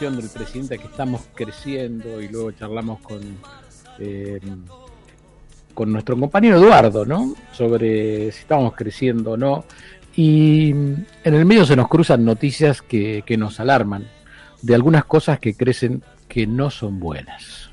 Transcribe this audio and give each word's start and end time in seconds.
del 0.00 0.28
presidente 0.28 0.76
que 0.76 0.88
estamos 0.88 1.20
creciendo 1.36 2.20
y 2.20 2.26
luego 2.26 2.50
charlamos 2.50 2.98
con 2.98 3.20
eh, 4.00 4.40
con 5.72 5.92
nuestro 5.92 6.18
compañero 6.18 6.56
Eduardo, 6.56 7.06
¿no? 7.06 7.32
Sobre 7.52 8.32
si 8.32 8.40
estamos 8.40 8.74
creciendo 8.74 9.30
o 9.30 9.36
no. 9.36 9.64
Y 10.16 10.70
en 10.70 11.06
el 11.22 11.44
medio 11.44 11.64
se 11.64 11.76
nos 11.76 11.86
cruzan 11.86 12.24
noticias 12.24 12.82
que, 12.82 13.22
que 13.24 13.36
nos 13.36 13.60
alarman 13.60 14.08
de 14.62 14.74
algunas 14.74 15.04
cosas 15.04 15.38
que 15.38 15.54
crecen 15.54 16.02
que 16.26 16.44
no 16.44 16.70
son 16.70 16.98
buenas. 16.98 17.70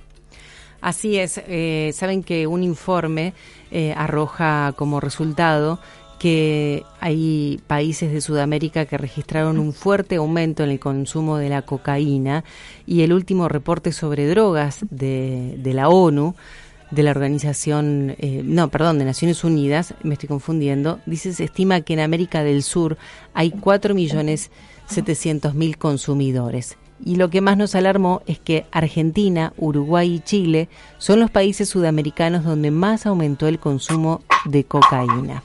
Así 0.79 1.17
es, 1.17 1.41
eh, 1.47 1.91
saben 1.93 2.21
que 2.21 2.45
un 2.45 2.61
informe 2.61 3.33
eh, 3.71 3.95
arroja 3.97 4.73
como 4.75 4.99
resultado 4.99 5.79
que 6.21 6.85
hay 6.99 7.59
países 7.65 8.13
de 8.13 8.21
Sudamérica 8.21 8.85
que 8.85 8.99
registraron 8.99 9.57
un 9.57 9.73
fuerte 9.73 10.17
aumento 10.17 10.63
en 10.63 10.69
el 10.69 10.79
consumo 10.79 11.37
de 11.37 11.49
la 11.49 11.63
cocaína 11.63 12.43
y 12.85 13.01
el 13.01 13.11
último 13.11 13.49
reporte 13.49 13.91
sobre 13.91 14.27
drogas 14.27 14.85
de, 14.91 15.59
la 15.63 15.89
ONU 15.89 16.35
de 16.91 17.01
la 17.01 17.09
organización, 17.09 18.13
eh, 18.19 18.43
no, 18.45 18.67
perdón, 18.67 18.99
de 18.99 19.05
Naciones 19.05 19.43
Unidas, 19.43 19.95
me 20.03 20.13
estoy 20.13 20.29
confundiendo, 20.29 20.99
dice, 21.07 21.33
se 21.33 21.45
estima 21.45 21.81
que 21.81 21.93
en 21.93 22.01
América 22.01 22.43
del 22.43 22.61
Sur 22.61 22.99
hay 23.33 23.49
4.700.000 23.49 25.75
consumidores. 25.75 26.77
Y 27.03 27.15
lo 27.15 27.31
que 27.31 27.41
más 27.41 27.57
nos 27.57 27.73
alarmó 27.73 28.21
es 28.27 28.37
que 28.37 28.67
Argentina, 28.71 29.53
Uruguay 29.57 30.13
y 30.13 30.19
Chile 30.19 30.69
son 30.99 31.19
los 31.19 31.31
países 31.31 31.67
sudamericanos 31.67 32.43
donde 32.43 32.69
más 32.69 33.07
aumentó 33.07 33.47
el 33.47 33.59
consumo 33.59 34.21
de 34.45 34.65
cocaína. 34.65 35.41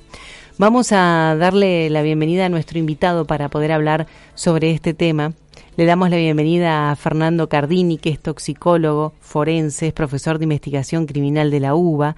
Vamos 0.59 0.91
a 0.93 1.37
darle 1.39 1.91
la 1.91 2.01
bienvenida 2.01 2.47
a 2.47 2.49
nuestro 2.49 2.79
invitado 2.79 3.27
para 3.27 3.51
poder 3.51 3.73
hablar 3.73 4.07
sobre 4.35 4.71
este 4.71 4.95
tema. 4.95 5.33
Le 5.77 5.85
damos 5.85 6.09
la 6.09 6.17
bienvenida 6.17 6.91
a 6.91 6.97
Fernando 6.97 7.51
Cardini, 7.51 7.99
que 7.99 8.09
es 8.09 8.19
toxicólogo, 8.19 9.13
forense, 9.21 9.89
es 9.89 9.93
profesor 9.93 10.39
de 10.39 10.45
investigación 10.45 11.05
criminal 11.05 11.51
de 11.51 11.61
la 11.61 11.75
UBA, 11.75 12.17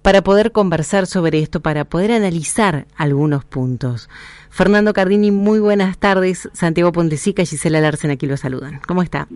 para 0.00 0.22
poder 0.22 0.52
conversar 0.52 1.06
sobre 1.06 1.40
esto, 1.40 1.58
para 1.58 1.84
poder 1.84 2.12
analizar 2.12 2.84
algunos 2.96 3.44
puntos. 3.44 4.08
Fernando 4.48 4.92
Cardini, 4.92 5.32
muy 5.32 5.58
buenas 5.58 5.98
tardes. 5.98 6.48
Santiago 6.52 6.92
Pontesica 6.92 7.42
y 7.42 7.46
Gisela 7.46 7.80
Larsen 7.80 8.12
aquí 8.12 8.26
lo 8.26 8.36
saludan. 8.36 8.78
¿Cómo 8.86 9.02
está? 9.02 9.26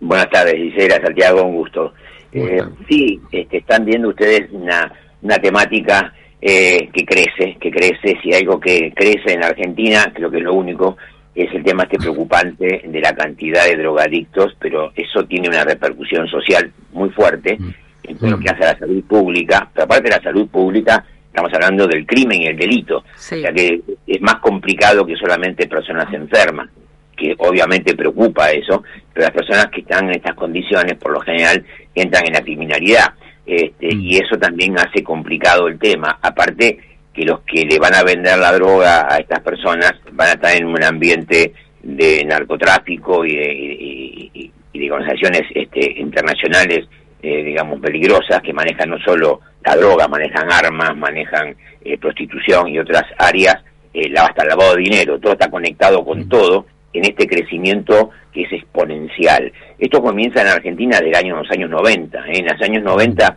Buenas 0.00 0.28
tardes, 0.28 0.54
Gisela, 0.54 1.00
Santiago, 1.02 1.44
un 1.44 1.56
gusto. 1.56 1.94
Eh, 2.30 2.60
sí, 2.86 3.18
este, 3.32 3.56
están 3.56 3.86
viendo 3.86 4.10
ustedes 4.10 4.50
una, 4.52 4.92
una 5.22 5.38
temática 5.38 6.12
eh, 6.42 6.88
que 6.92 7.04
crece, 7.04 7.56
que 7.60 7.70
crece, 7.70 8.18
si 8.22 8.32
algo 8.32 8.58
que 8.58 8.92
crece 8.94 9.34
en 9.34 9.44
Argentina, 9.44 10.10
creo 10.14 10.30
que 10.30 10.38
es 10.38 10.44
lo 10.44 10.54
único, 10.54 10.96
es 11.34 11.52
el 11.54 11.62
tema 11.62 11.84
este 11.84 11.98
preocupante 11.98 12.82
de 12.84 13.00
la 13.00 13.14
cantidad 13.14 13.64
de 13.66 13.76
drogadictos, 13.76 14.56
pero 14.58 14.92
eso 14.96 15.24
tiene 15.26 15.48
una 15.48 15.64
repercusión 15.64 16.26
social 16.28 16.72
muy 16.92 17.10
fuerte 17.10 17.56
mm. 17.58 17.70
en 18.04 18.18
todo 18.18 18.30
lo 18.30 18.38
que 18.38 18.50
mm. 18.50 18.54
hace 18.54 18.64
a 18.64 18.72
la 18.72 18.78
salud 18.78 19.04
pública, 19.04 19.68
pero 19.72 19.84
aparte 19.84 20.04
de 20.04 20.16
la 20.16 20.22
salud 20.22 20.48
pública, 20.48 21.04
estamos 21.26 21.52
hablando 21.54 21.86
del 21.86 22.06
crimen 22.06 22.40
y 22.40 22.46
el 22.46 22.56
delito, 22.56 22.98
o 22.98 23.04
sea 23.14 23.52
que 23.52 23.80
es 24.06 24.20
más 24.20 24.36
complicado 24.36 25.06
que 25.06 25.16
solamente 25.16 25.68
personas 25.68 26.12
enfermas, 26.12 26.68
que 27.16 27.34
obviamente 27.38 27.94
preocupa 27.94 28.50
eso, 28.50 28.82
pero 29.12 29.26
las 29.26 29.34
personas 29.34 29.66
que 29.66 29.82
están 29.82 30.06
en 30.06 30.16
estas 30.16 30.34
condiciones, 30.34 30.94
por 30.94 31.12
lo 31.12 31.20
general, 31.20 31.64
entran 31.94 32.26
en 32.26 32.32
la 32.32 32.40
criminalidad. 32.40 33.12
Este, 33.46 33.94
mm. 33.94 34.00
y 34.00 34.16
eso 34.16 34.38
también 34.38 34.78
hace 34.78 35.02
complicado 35.02 35.66
el 35.68 35.78
tema. 35.78 36.18
Aparte 36.22 36.78
que 37.12 37.24
los 37.24 37.40
que 37.40 37.64
le 37.64 37.78
van 37.78 37.94
a 37.94 38.02
vender 38.02 38.38
la 38.38 38.52
droga 38.52 39.12
a 39.12 39.18
estas 39.18 39.40
personas 39.40 39.94
van 40.12 40.28
a 40.28 40.32
estar 40.32 40.56
en 40.56 40.66
un 40.66 40.82
ambiente 40.82 41.52
de 41.82 42.24
narcotráfico 42.24 43.24
y 43.24 43.36
de, 43.36 43.52
y, 43.52 44.52
organizaciones 44.90 45.42
este, 45.54 46.00
internacionales, 46.00 46.88
eh, 47.22 47.44
digamos, 47.44 47.80
peligrosas, 47.80 48.40
que 48.42 48.52
manejan 48.52 48.90
no 48.90 48.98
solo 48.98 49.40
la 49.64 49.76
droga, 49.76 50.08
manejan 50.08 50.50
armas, 50.50 50.96
manejan 50.96 51.54
eh, 51.84 51.96
prostitución 51.98 52.68
y 52.68 52.78
otras 52.78 53.04
áreas, 53.18 53.56
eh, 53.92 54.12
hasta 54.16 54.42
el 54.42 54.48
lavado 54.48 54.74
de 54.74 54.82
dinero, 54.82 55.20
todo 55.20 55.34
está 55.34 55.50
conectado 55.50 56.04
con 56.04 56.20
mm. 56.20 56.28
todo 56.28 56.66
en 56.92 57.04
este 57.04 57.26
crecimiento 57.26 58.10
que 58.32 58.42
es 58.42 58.52
exponencial. 58.52 59.52
Esto 59.78 60.02
comienza 60.02 60.42
en 60.42 60.48
Argentina 60.48 60.98
del 61.00 61.14
año, 61.14 61.36
los 61.36 61.50
años 61.50 61.70
90. 61.70 62.18
¿eh? 62.26 62.38
En 62.38 62.46
los 62.46 62.62
años 62.62 62.82
90, 62.82 63.36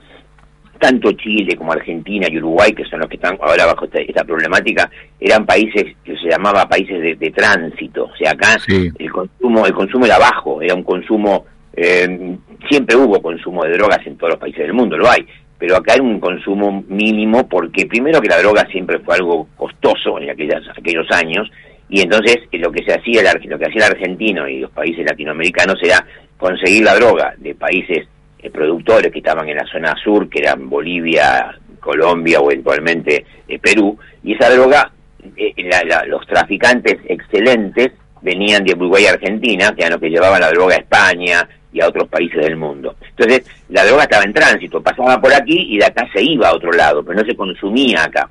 tanto 0.80 1.12
Chile 1.14 1.56
como 1.56 1.72
Argentina 1.72 2.28
y 2.30 2.38
Uruguay, 2.38 2.74
que 2.74 2.86
son 2.86 3.00
los 3.00 3.10
que 3.10 3.16
están 3.16 3.38
ahora 3.42 3.66
bajo 3.66 3.86
esta, 3.92 4.24
problemática, 4.24 4.90
eran 5.20 5.46
países 5.46 5.96
que 6.04 6.18
se 6.18 6.30
llamaba 6.30 6.68
países 6.68 7.20
de, 7.20 7.32
tránsito. 7.32 8.06
O 8.06 8.16
sea, 8.16 8.32
acá 8.32 8.58
el 8.68 9.12
consumo 9.12 9.66
el 9.66 9.74
consumo 9.74 10.06
era 10.06 10.18
bajo, 10.18 10.62
era 10.62 10.74
un 10.74 10.84
consumo... 10.84 11.46
Eh, 11.76 12.38
siempre 12.70 12.96
hubo 12.96 13.20
consumo 13.22 13.64
de 13.64 13.72
drogas 13.72 14.06
en 14.06 14.16
todos 14.16 14.34
los 14.34 14.40
países 14.40 14.60
del 14.60 14.74
mundo, 14.74 14.96
lo 14.96 15.10
hay, 15.10 15.26
pero 15.58 15.78
acá 15.78 15.94
era 15.96 16.04
un 16.04 16.20
consumo 16.20 16.84
mínimo 16.88 17.48
porque 17.48 17.88
primero 17.88 18.22
que 18.22 18.28
la 18.28 18.40
droga 18.40 18.68
siempre 18.72 19.00
fue 19.00 19.16
algo 19.16 19.48
costoso 19.56 20.20
en 20.20 20.30
aquellas, 20.30 20.62
aquellos 20.78 21.10
años 21.12 21.50
y 21.90 22.02
entonces 22.02 22.38
eh, 22.52 22.58
lo 22.58 22.72
que 22.72 22.84
se 22.84 22.94
hacía 22.94 23.22
lo 23.46 23.60
que 23.60 23.66
hacía 23.66 23.88
el 23.88 23.92
argentino 23.94 24.48
y 24.48 24.60
los 24.60 24.72
países 24.72 25.06
latinoamericanos 25.06 25.78
era 25.84 26.06
conseguir 26.38 26.84
la 26.84 26.96
droga 26.96 27.34
de 27.38 27.56
países 27.56 28.08
eh, 28.40 28.50
productores 28.50 29.12
que 29.12 29.20
estaban 29.20 29.48
en 29.50 29.58
la 29.58 29.66
zona 29.66 29.96
sur 30.04 30.30
que 30.30 30.40
eran 30.40 30.70
Bolivia 30.70 31.58
Colombia 31.80 32.40
o 32.40 32.52
eventualmente 32.52 33.26
eh, 33.48 33.60
Perú 33.60 33.98
y 34.24 34.34
esa 34.34 34.50
droga 34.50 34.92
los 36.08 36.28
traficantes 36.28 36.98
excelentes 37.08 37.94
venían 38.22 38.64
de 38.64 38.74
Uruguay 38.74 39.04
y 39.04 39.08
Argentina 39.08 39.74
que 39.76 39.82
eran 39.82 39.94
los 39.94 40.02
que 40.02 40.10
llevaban 40.10 40.42
la 40.42 40.52
droga 40.52 40.76
a 40.76 40.80
España 40.80 41.48
y 41.74 41.82
a 41.82 41.88
otros 41.88 42.08
países 42.08 42.40
del 42.40 42.56
mundo. 42.56 42.96
Entonces, 43.10 43.46
la 43.70 43.84
droga 43.84 44.04
estaba 44.04 44.24
en 44.24 44.34
tránsito, 44.34 44.82
pasaba 44.82 45.20
por 45.20 45.34
aquí 45.34 45.74
y 45.74 45.80
de 45.80 45.86
acá 45.86 46.08
se 46.14 46.22
iba 46.22 46.50
a 46.50 46.54
otro 46.54 46.72
lado, 46.72 47.04
pero 47.04 47.20
no 47.20 47.26
se 47.26 47.36
consumía 47.36 48.04
acá. 48.04 48.30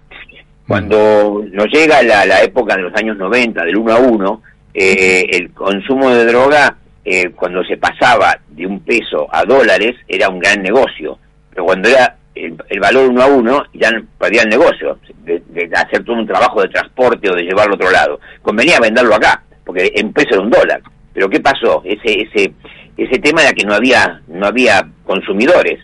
Cuando 0.72 1.44
nos 1.52 1.66
llega 1.66 2.02
la, 2.02 2.42
época 2.42 2.76
de 2.76 2.80
los 2.80 2.94
años 2.94 3.18
90, 3.18 3.62
del 3.62 3.76
1 3.76 3.92
a 3.92 3.98
1, 3.98 4.42
eh, 4.72 5.26
el 5.30 5.50
consumo 5.52 6.08
de 6.08 6.24
droga, 6.24 6.78
eh, 7.04 7.28
cuando 7.36 7.62
se 7.62 7.76
pasaba 7.76 8.38
de 8.48 8.66
un 8.66 8.80
peso 8.80 9.28
a 9.30 9.44
dólares, 9.44 9.96
era 10.08 10.30
un 10.30 10.38
gran 10.38 10.62
negocio. 10.62 11.18
Pero 11.50 11.66
cuando 11.66 11.90
era 11.90 12.16
el, 12.34 12.80
valor 12.80 13.10
1 13.10 13.22
a 13.22 13.26
1, 13.26 13.64
ya 13.74 13.90
perdía 14.16 14.44
el 14.44 14.48
negocio, 14.48 14.98
de, 15.24 15.42
hacer 15.74 16.04
todo 16.04 16.16
un 16.16 16.26
trabajo 16.26 16.62
de 16.62 16.68
transporte 16.70 17.30
o 17.30 17.34
de 17.34 17.42
llevarlo 17.42 17.74
a 17.74 17.76
otro 17.76 17.90
lado. 17.90 18.20
Convenía 18.40 18.80
venderlo 18.80 19.14
acá, 19.14 19.42
porque 19.66 19.92
en 19.94 20.10
peso 20.14 20.30
era 20.30 20.40
un 20.40 20.50
dólar. 20.50 20.80
Pero 21.12 21.28
¿qué 21.28 21.40
pasó? 21.40 21.82
Ese, 21.84 22.22
ese, 22.22 22.50
ese 22.96 23.18
tema 23.18 23.42
era 23.42 23.52
que 23.52 23.66
no 23.66 23.74
había, 23.74 24.22
no 24.26 24.46
había 24.46 24.88
consumidores. 25.04 25.80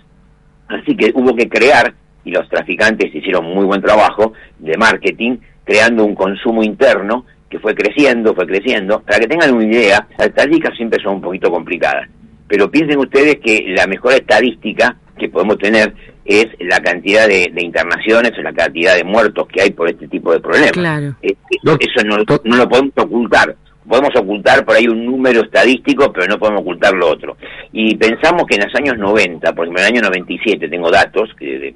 Así 0.66 0.97
que 0.97 1.12
hubo 1.15 1.37
que 1.37 1.47
crear 1.47 1.93
y 2.24 2.30
los 2.30 2.48
traficantes 2.48 3.14
hicieron 3.14 3.44
muy 3.44 3.64
buen 3.64 3.80
trabajo 3.80 4.32
de 4.58 4.76
marketing, 4.76 5.38
creando 5.64 6.04
un 6.04 6.14
consumo 6.14 6.62
interno 6.62 7.24
que 7.48 7.58
fue 7.58 7.74
creciendo, 7.74 8.34
fue 8.34 8.46
creciendo. 8.46 9.00
Para 9.00 9.20
que 9.20 9.26
tengan 9.26 9.54
una 9.54 9.64
idea, 9.64 10.06
las 10.18 10.28
estadísticas 10.28 10.76
siempre 10.76 11.02
son 11.02 11.16
un 11.16 11.20
poquito 11.20 11.50
complicadas, 11.50 12.08
pero 12.46 12.70
piensen 12.70 12.98
ustedes 12.98 13.36
que 13.36 13.64
la 13.68 13.86
mejor 13.86 14.12
estadística 14.14 14.96
que 15.18 15.28
podemos 15.28 15.58
tener 15.58 15.94
es 16.24 16.46
la 16.60 16.80
cantidad 16.80 17.26
de, 17.26 17.50
internaciones 17.56 18.32
o 18.38 18.42
la 18.42 18.52
cantidad 18.52 18.94
de 18.94 19.04
muertos 19.04 19.48
que 19.48 19.62
hay 19.62 19.70
por 19.70 19.88
este 19.88 20.06
tipo 20.08 20.32
de 20.32 20.40
problemas. 20.40 20.72
Claro. 20.72 21.16
Eh, 21.22 21.34
eso 21.62 22.04
no, 22.04 22.18
no 22.44 22.56
lo 22.56 22.68
podemos 22.68 22.92
ocultar 22.96 23.56
podemos 23.88 24.15
ocultar 24.16 24.65
por 24.65 24.76
ahí 24.76 24.87
un 24.87 25.04
número 25.04 25.43
estadístico, 25.43 26.12
pero 26.12 26.26
no 26.26 26.38
podemos 26.38 26.60
ocultar 26.60 26.93
lo 26.94 27.09
otro. 27.09 27.37
Y 27.72 27.97
pensamos 27.97 28.44
que 28.47 28.56
en 28.56 28.65
los 28.65 28.75
años 28.75 28.99
90, 28.99 29.53
por 29.54 29.65
ejemplo 29.65 29.82
en 29.82 29.88
el 29.88 29.94
año 29.97 30.09
97, 30.09 30.69
tengo 30.69 30.91
datos 30.91 31.31
de, 31.41 31.75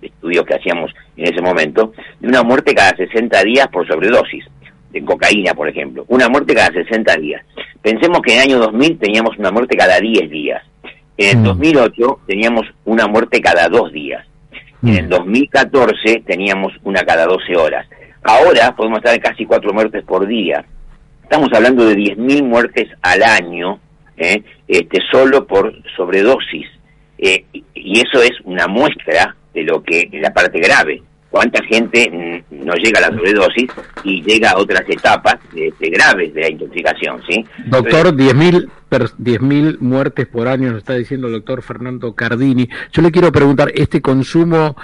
estudios 0.00 0.44
que 0.44 0.54
hacíamos 0.54 0.92
en 1.16 1.32
ese 1.32 1.42
momento, 1.42 1.92
de 2.20 2.28
una 2.28 2.42
muerte 2.42 2.74
cada 2.74 2.96
60 2.96 3.42
días 3.44 3.68
por 3.68 3.86
sobredosis, 3.86 4.44
de 4.92 5.04
cocaína, 5.04 5.54
por 5.54 5.68
ejemplo. 5.68 6.04
Una 6.08 6.28
muerte 6.28 6.54
cada 6.54 6.72
60 6.72 7.16
días. 7.16 7.44
Pensemos 7.82 8.20
que 8.22 8.32
en 8.32 8.38
el 8.38 8.44
año 8.44 8.58
2000 8.58 8.98
teníamos 8.98 9.38
una 9.38 9.50
muerte 9.50 9.76
cada 9.76 9.98
10 9.98 10.30
días. 10.30 10.62
En 11.16 11.38
el 11.38 11.44
2008 11.44 11.92
mm. 12.06 12.26
teníamos 12.26 12.66
una 12.84 13.06
muerte 13.06 13.40
cada 13.40 13.68
2 13.68 13.92
días. 13.92 14.26
En 14.82 14.96
el 14.96 15.08
2014 15.08 16.20
mm. 16.20 16.24
teníamos 16.24 16.72
una 16.82 17.02
cada 17.02 17.26
12 17.26 17.56
horas. 17.56 17.86
Ahora 18.22 18.74
podemos 18.74 18.98
estar 18.98 19.14
en 19.14 19.20
casi 19.20 19.44
4 19.44 19.72
muertes 19.72 20.04
por 20.04 20.26
día. 20.26 20.64
Estamos 21.30 21.52
hablando 21.54 21.84
de 21.86 21.94
10.000 21.94 22.42
muertes 22.42 22.88
al 23.02 23.22
año, 23.22 23.78
¿eh? 24.16 24.42
este, 24.66 24.98
solo 25.12 25.46
por 25.46 25.72
sobredosis. 25.96 26.66
Eh, 27.18 27.44
y 27.72 28.00
eso 28.00 28.20
es 28.20 28.32
una 28.42 28.66
muestra 28.66 29.36
de 29.54 29.62
lo 29.62 29.80
que 29.80 30.08
la 30.10 30.34
parte 30.34 30.58
grave. 30.58 31.00
Cuánta 31.30 31.62
gente 31.64 32.44
no 32.50 32.74
llega 32.74 32.98
a 32.98 33.08
la 33.08 33.16
sobredosis 33.16 33.70
y 34.02 34.22
llega 34.22 34.50
a 34.50 34.58
otras 34.58 34.82
etapas 34.88 35.36
este, 35.54 35.90
graves 35.90 36.34
de 36.34 36.40
la 36.40 36.50
intoxicación, 36.50 37.22
¿sí? 37.28 37.44
Doctor, 37.66 38.14
10.000 38.14 38.68
10.000 38.90 39.78
muertes 39.78 40.26
por 40.26 40.48
año, 40.48 40.70
nos 40.70 40.78
está 40.78 40.94
diciendo 40.94 41.28
el 41.28 41.34
doctor 41.34 41.62
Fernando 41.62 42.14
Cardini. 42.14 42.68
Yo 42.92 43.02
le 43.02 43.12
quiero 43.12 43.30
preguntar, 43.30 43.70
¿este 43.74 44.02
consumo 44.02 44.76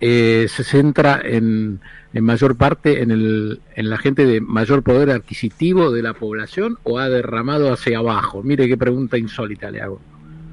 eh, 0.00 0.46
se 0.48 0.62
centra 0.62 1.20
en, 1.24 1.80
en 2.14 2.24
mayor 2.24 2.56
parte 2.56 3.02
en, 3.02 3.10
el, 3.10 3.60
en 3.74 3.90
la 3.90 3.98
gente 3.98 4.26
de 4.26 4.40
mayor 4.40 4.82
poder 4.82 5.10
adquisitivo 5.10 5.90
de 5.90 6.02
la 6.02 6.14
población 6.14 6.78
o 6.84 6.98
ha 6.98 7.08
derramado 7.08 7.72
hacia 7.72 7.98
abajo? 7.98 8.42
Mire 8.42 8.68
qué 8.68 8.76
pregunta 8.76 9.18
insólita 9.18 9.70
le 9.70 9.82
hago. 9.82 10.00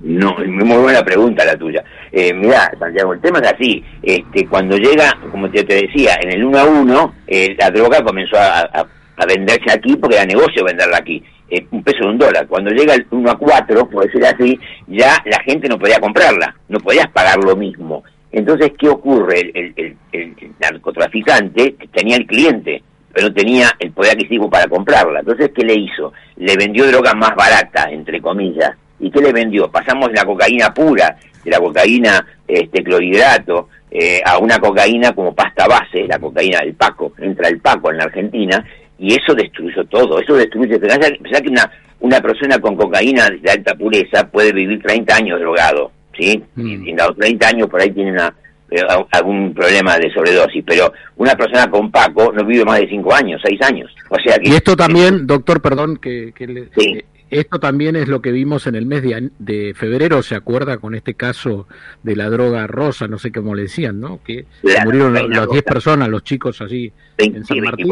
No, 0.06 0.36
muy 0.38 0.78
buena 0.78 1.04
pregunta 1.04 1.44
la 1.44 1.58
tuya. 1.58 1.84
Eh, 2.12 2.32
mira, 2.32 2.72
Santiago, 2.78 3.14
el 3.14 3.22
tema 3.22 3.40
es 3.40 3.52
así. 3.52 3.84
Este, 4.04 4.46
cuando 4.46 4.78
llega, 4.78 5.12
como 5.32 5.50
te, 5.50 5.64
decía, 5.64 6.20
en 6.22 6.32
el 6.32 6.46
1 6.46 6.60
a 6.60 6.64
1, 6.64 7.16
eh, 7.26 7.56
la 7.58 7.72
droga 7.72 8.04
comenzó 8.04 8.38
a, 8.38 8.88
venderse 9.28 9.72
aquí 9.72 9.96
porque 9.96 10.18
era 10.18 10.26
negocio 10.26 10.64
venderla 10.64 10.98
aquí. 10.98 11.24
Eh, 11.50 11.66
un 11.72 11.84
peso 11.84 12.04
de 12.04 12.10
un 12.12 12.18
dólar. 12.20 12.46
Cuando 12.46 12.70
llega 12.70 12.94
el 12.94 13.08
1 13.10 13.32
a 13.32 13.36
4, 13.36 13.90
por 13.90 14.06
decir 14.06 14.24
así, 14.24 14.60
ya 14.86 15.24
la 15.26 15.40
gente 15.40 15.68
no 15.68 15.80
podía 15.80 16.00
comprarla, 16.00 16.56
no 16.70 16.80
podías 16.82 17.08
pagar 17.08 17.44
lo 17.44 17.56
mismo. 17.56 18.04
Entonces, 18.32 18.74
¿qué 18.78 18.88
ocurre? 18.88 19.52
El, 19.56 19.74
el, 19.76 19.98
el, 20.12 20.36
narcotraficante 20.60 21.78
tenía 21.92 22.18
el 22.18 22.28
cliente, 22.28 22.84
pero 23.12 23.30
no 23.30 23.34
tenía 23.34 23.72
el 23.80 23.92
poder 23.92 24.12
adquisitivo 24.12 24.52
para 24.52 24.68
comprarla. 24.68 25.22
Entonces, 25.22 25.50
¿qué 25.56 25.66
le 25.66 25.74
hizo? 25.74 26.14
Le 26.36 26.56
vendió 26.58 26.86
droga 26.86 27.16
más 27.16 27.36
barata, 27.36 27.90
entre 27.90 28.22
comillas. 28.22 28.76
¿Y 29.00 29.12
qué 29.12 29.22
le 29.22 29.34
vendió? 29.34 29.70
Pasamos 29.70 30.10
la 30.14 30.26
cocaína 30.26 30.74
pura, 30.74 31.16
de 31.44 31.52
la 31.52 31.60
cocaína 31.60 32.26
este, 32.48 32.84
clorhidrato, 32.84 33.70
eh, 33.92 34.22
a 34.26 34.38
una 34.40 34.58
cocaína 34.60 35.14
como 35.14 35.34
pasta 35.34 35.68
base, 35.68 36.06
la 36.08 36.20
cocaína 36.20 36.60
del 36.60 36.74
Paco. 36.74 37.14
Entra 37.20 37.50
el 37.50 37.60
Paco 37.60 37.92
en 37.92 37.98
la 37.98 38.06
Argentina 38.06 38.66
y 38.98 39.14
eso 39.14 39.34
destruyó 39.34 39.84
todo. 39.86 40.20
Eso 40.20 40.36
destruye. 40.36 40.80
Pensá 40.80 41.42
que 41.42 41.50
una, 41.50 41.72
una 42.00 42.22
persona 42.22 42.60
con 42.60 42.76
cocaína 42.76 43.30
de 43.30 43.52
alta 43.52 43.76
pureza 43.76 44.28
puede 44.28 44.52
vivir 44.54 44.82
30 44.82 45.16
años 45.16 45.40
drogado 45.40 45.92
¿sí? 46.18 46.42
Mm. 46.56 46.86
Y 46.86 46.90
en 46.92 46.98
los 46.98 47.16
30 47.18 47.48
años 47.48 47.70
por 47.70 47.82
ahí 47.82 47.92
tiene 47.92 48.12
una, 48.12 48.34
eh, 48.72 48.82
algún 49.12 49.54
problema 49.54 49.98
de 49.98 50.12
sobredosis, 50.12 50.64
pero 50.66 50.92
una 51.18 51.36
persona 51.36 51.70
con 51.70 51.92
Paco 51.92 52.32
no 52.34 52.46
vive 52.46 52.66
más 52.66 52.80
de 52.80 52.90
5 52.90 53.14
años, 53.14 53.42
6 53.44 53.62
años. 53.62 53.94
O 54.10 54.18
sea 54.20 54.38
que, 54.38 54.50
y 54.50 54.54
esto 54.54 54.76
también, 54.76 55.28
doctor, 55.28 55.62
perdón, 55.62 55.98
que, 55.98 56.34
le, 56.38 56.62
eh, 56.62 57.06
esto 57.30 57.60
también 57.60 57.96
es 57.96 58.08
lo 58.08 58.22
que 58.22 58.32
vimos 58.32 58.68
en 58.68 58.76
el 58.76 58.86
mes 58.86 59.02
de, 59.02 59.30
de, 59.40 59.74
febrero, 59.74 60.22
¿se 60.22 60.36
acuerda? 60.36 60.78
Con 60.78 60.96
este 60.96 61.16
caso 61.16 61.68
de 62.04 62.16
la 62.16 62.30
droga 62.30 62.68
rosa, 62.68 63.08
no 63.08 63.18
sé 63.18 63.32
cómo 63.32 63.56
le 63.56 63.64
decían, 63.64 64.00
¿no? 64.00 64.20
Que 64.24 64.46
murieron 64.84 65.14
las 65.14 65.50
10 65.50 65.64
personas, 65.64 66.10
los 66.10 66.24
chicos 66.24 66.62
así 66.62 66.92
en 67.18 67.44
San 67.46 67.60
Martín. 67.62 67.88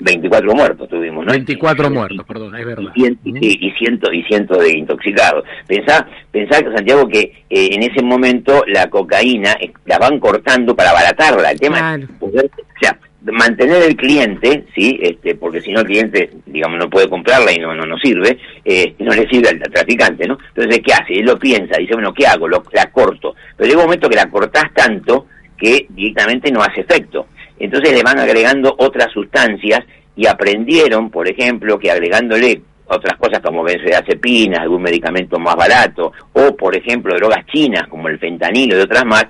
24, 0.00 0.54
muertos 0.54 0.88
tuvimos, 0.88 1.26
¿no? 1.26 1.32
24 1.32 1.90
muertos, 1.90 2.26
perdón, 2.26 2.56
es 2.56 2.64
verdad. 2.64 2.92
Y, 2.94 3.06
y, 3.24 3.70
cientos 3.72 4.10
y 4.12 4.22
cientos 4.22 4.58
de 4.58 4.78
intoxicados. 4.78 5.44
Pensá, 5.66 6.06
pensá 6.30 6.56
Santiago, 6.56 7.06
que 7.06 7.44
eh, 7.50 7.68
en 7.72 7.82
ese 7.82 8.02
momento 8.02 8.64
la 8.66 8.88
cocaína 8.88 9.52
eh, 9.60 9.72
la 9.84 9.98
van 9.98 10.18
cortando 10.18 10.74
para 10.74 10.90
abaratarla. 10.90 11.50
El 11.50 11.60
tema 11.60 11.96
es 11.96 12.08
o 12.18 12.30
sea, 12.80 12.98
mantener 13.22 13.82
el 13.82 13.96
cliente, 13.96 14.64
sí, 14.74 14.98
este, 15.02 15.34
porque 15.34 15.60
si 15.60 15.72
no 15.72 15.80
el 15.80 15.86
cliente, 15.86 16.30
digamos, 16.46 16.78
no 16.78 16.88
puede 16.88 17.08
comprarla 17.08 17.52
y 17.52 17.58
no 17.58 17.74
no, 17.74 17.84
no 17.84 17.98
sirve, 17.98 18.38
eh, 18.64 18.94
no 18.98 19.12
le 19.12 19.28
sirve 19.28 19.50
al, 19.50 19.60
traficante, 19.60 20.26
¿no? 20.26 20.38
Entonces, 20.54 20.80
¿qué 20.84 20.92
hace? 20.92 21.14
Él 21.14 21.26
lo 21.26 21.38
piensa, 21.38 21.78
dice, 21.78 21.94
bueno, 21.94 22.14
¿qué 22.14 22.26
hago? 22.26 22.48
Lo, 22.48 22.62
la 22.72 22.90
corto. 22.90 23.34
Pero 23.56 23.68
llega 23.68 23.80
un 23.80 23.86
momento 23.86 24.08
que 24.08 24.16
la 24.16 24.30
cortás 24.30 24.72
tanto 24.74 25.26
que 25.56 25.86
directamente 25.90 26.50
no 26.50 26.62
hace 26.62 26.80
efecto. 26.80 27.26
Entonces 27.58 27.92
le 27.92 28.02
van 28.02 28.18
agregando 28.18 28.74
otras 28.78 29.12
sustancias 29.12 29.80
y 30.16 30.26
aprendieron, 30.26 31.10
por 31.10 31.28
ejemplo, 31.28 31.78
que 31.78 31.90
agregándole 31.90 32.62
otras 32.86 33.16
cosas 33.18 33.40
como 33.40 33.62
benzodiazepinas, 33.62 34.60
algún 34.60 34.82
medicamento 34.82 35.38
más 35.38 35.54
barato, 35.54 36.12
o 36.32 36.56
por 36.56 36.74
ejemplo 36.76 37.14
drogas 37.14 37.46
chinas 37.46 37.86
como 37.88 38.08
el 38.08 38.18
fentanilo 38.18 38.76
y 38.76 38.80
otras 38.80 39.04
más, 39.04 39.26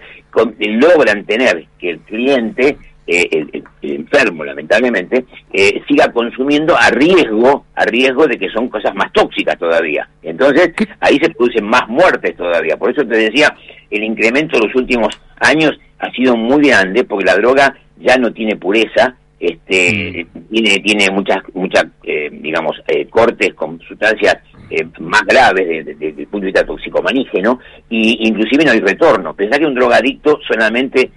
logran 0.59 1.25
tener 1.25 1.67
que 1.79 1.91
el 1.91 1.99
cliente 2.01 2.79
eh, 3.13 3.29
el, 3.33 3.65
enfermo, 3.83 4.45
lamentablemente, 4.45 5.25
eh, 5.53 5.83
siga 5.89 6.13
consumiendo 6.13 6.77
a 6.77 6.91
riesgo, 6.91 7.65
a 7.75 7.85
riesgo 7.85 8.25
de 8.29 8.39
que 8.39 8.49
son 8.51 8.69
cosas 8.69 8.95
más 8.95 9.13
tóxicas 9.13 9.59
todavía. 9.59 10.09
Entonces, 10.23 10.73
ahí 11.01 11.19
se 11.21 11.31
producen 11.31 11.67
más 11.67 11.89
muertes 11.89 12.37
todavía. 12.37 12.77
Por 12.77 12.93
eso 12.93 13.05
te 13.05 13.17
decía, 13.17 13.53
el 13.91 14.05
incremento 14.05 14.57
de 14.57 14.69
los 14.69 14.77
últimos 14.77 15.09
años 15.41 15.73
ha 15.99 16.09
sido 16.13 16.37
muy 16.37 16.69
grande, 16.69 17.03
porque 17.03 17.25
la 17.25 17.35
droga 17.35 17.75
ya 17.99 18.17
no 18.17 18.33
tiene 18.33 18.55
pureza, 18.55 19.17
este 19.41 20.27
mm. 20.33 20.49
tiene 20.53 20.79
tiene 20.81 21.11
muchas 21.11 21.39
muchas 21.55 21.87
eh, 22.05 22.29
digamos 22.31 22.77
cortes 23.09 23.55
con 23.55 23.81
sustancias 23.81 24.37
más 24.99 25.23
graves 25.23 25.87
desde 25.87 26.09
el 26.09 26.27
punto 26.27 26.41
de 26.41 26.53
vista 26.53 26.67
toxicomanígeno 26.67 27.59
y 27.89 28.29
inclusive 28.29 28.67
no 28.67 28.73
hay 28.73 28.81
retorno 28.81 29.33
pensar 29.33 29.59
que 29.59 29.67
un 29.67 29.75
drogadicto 29.75 30.39
solamente 30.47 31.11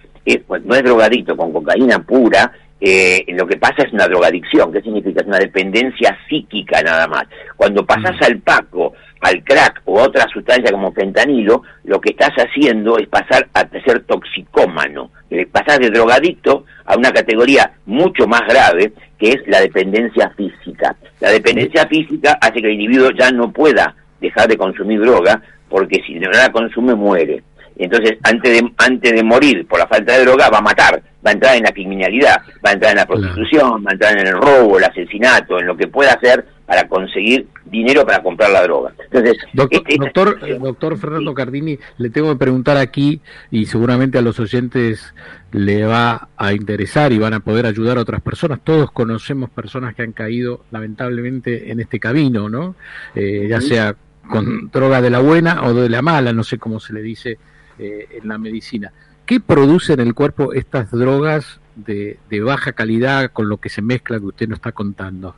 pues, 0.47 0.63
no 0.63 0.75
es 0.75 0.83
drogadicto 0.83 1.35
con 1.35 1.51
cocaína 1.51 1.99
pura, 1.99 2.51
eh, 2.85 3.23
lo 3.29 3.47
que 3.47 3.55
pasa 3.57 3.83
es 3.83 3.93
una 3.93 4.07
drogadicción. 4.07 4.71
¿Qué 4.71 4.81
significa? 4.81 5.21
Es 5.21 5.27
una 5.27 5.39
dependencia 5.39 6.17
psíquica 6.27 6.81
nada 6.81 7.07
más. 7.07 7.25
Cuando 7.55 7.85
pasas 7.85 8.15
mm. 8.19 8.23
al 8.25 8.39
paco, 8.39 8.93
al 9.21 9.41
crack 9.41 9.81
o 9.85 9.99
a 9.99 10.03
otra 10.03 10.27
sustancia 10.27 10.69
como 10.69 10.91
fentanilo, 10.91 11.63
lo 11.85 12.01
que 12.01 12.09
estás 12.09 12.33
haciendo 12.35 12.97
es 12.97 13.07
pasar 13.07 13.47
a 13.53 13.67
ser 13.85 14.03
toxicómano. 14.03 15.11
Eh, 15.29 15.45
pasas 15.45 15.79
de 15.79 15.91
drogadicto 15.91 16.65
a 16.85 16.97
una 16.97 17.11
categoría 17.11 17.71
mucho 17.85 18.27
más 18.27 18.41
grave, 18.41 18.91
que 19.17 19.29
es 19.29 19.47
la 19.47 19.61
dependencia 19.61 20.29
física. 20.31 20.95
La 21.21 21.31
dependencia 21.31 21.87
física 21.87 22.37
hace 22.41 22.61
que 22.61 22.67
el 22.67 22.73
individuo 22.73 23.11
ya 23.17 23.31
no 23.31 23.51
pueda 23.53 23.95
dejar 24.19 24.49
de 24.49 24.57
consumir 24.57 24.99
droga, 24.99 25.41
porque 25.69 26.01
si 26.05 26.15
no 26.15 26.29
la 26.31 26.51
consume 26.51 26.93
muere. 26.93 27.43
Entonces, 27.77 28.17
antes 28.23 28.61
de, 28.61 28.71
antes 28.77 29.13
de 29.13 29.23
morir 29.23 29.67
por 29.67 29.79
la 29.79 29.87
falta 29.87 30.13
de 30.13 30.25
droga, 30.25 30.49
va 30.49 30.59
a 30.59 30.61
matar, 30.61 31.01
va 31.25 31.31
a 31.31 31.33
entrar 31.33 31.55
en 31.55 31.63
la 31.63 31.71
criminalidad, 31.71 32.37
va 32.65 32.69
a 32.69 32.73
entrar 32.73 32.91
en 32.91 32.97
la 32.97 33.05
prostitución, 33.05 33.83
va 33.85 33.91
a 33.91 33.93
entrar 33.93 34.17
en 34.17 34.27
el 34.27 34.33
robo, 34.33 34.77
el 34.77 34.83
asesinato, 34.83 35.59
en 35.59 35.67
lo 35.67 35.75
que 35.75 35.87
pueda 35.87 36.13
hacer 36.13 36.45
para 36.65 36.87
conseguir 36.87 37.47
dinero 37.65 38.05
para 38.05 38.21
comprar 38.21 38.51
la 38.51 38.63
droga. 38.63 38.93
Entonces, 39.05 39.37
este, 39.69 39.97
doctor, 39.97 40.39
doctor, 40.59 40.97
Fernando 40.97 41.33
Cardini, 41.33 41.77
le 41.97 42.09
tengo 42.09 42.31
que 42.31 42.39
preguntar 42.39 42.77
aquí, 42.77 43.19
y 43.51 43.65
seguramente 43.65 44.17
a 44.17 44.21
los 44.21 44.39
oyentes 44.39 45.13
le 45.51 45.83
va 45.85 46.29
a 46.37 46.53
interesar 46.53 47.11
y 47.11 47.17
van 47.17 47.33
a 47.33 47.39
poder 47.41 47.65
ayudar 47.65 47.97
a 47.97 48.01
otras 48.01 48.21
personas. 48.21 48.59
Todos 48.63 48.91
conocemos 48.91 49.49
personas 49.49 49.95
que 49.95 50.03
han 50.03 50.13
caído 50.13 50.63
lamentablemente 50.71 51.71
en 51.71 51.79
este 51.79 51.99
camino, 51.99 52.49
¿no? 52.49 52.75
Eh, 53.15 53.47
ya 53.49 53.59
sea 53.59 53.95
con 54.29 54.69
droga 54.71 55.01
de 55.01 55.09
la 55.09 55.19
buena 55.19 55.63
o 55.65 55.73
de 55.73 55.89
la 55.89 56.01
mala, 56.01 56.31
no 56.31 56.43
sé 56.43 56.57
cómo 56.57 56.79
se 56.79 56.93
le 56.93 57.01
dice 57.01 57.37
eh, 57.79 58.07
en 58.21 58.27
la 58.27 58.37
medicina. 58.37 58.91
¿Qué 59.25 59.39
producen 59.39 59.99
en 59.99 60.07
el 60.07 60.13
cuerpo 60.13 60.53
estas 60.53 60.91
drogas 60.91 61.59
de, 61.75 62.17
baja 62.41 62.73
calidad 62.73 63.31
con 63.31 63.49
lo 63.49 63.57
que 63.57 63.69
se 63.69 63.81
mezcla 63.81 64.19
que 64.19 64.25
usted 64.25 64.47
nos 64.47 64.57
está 64.57 64.71
contando? 64.71 65.35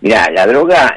Mira, 0.00 0.30
la 0.30 0.46
droga, 0.46 0.94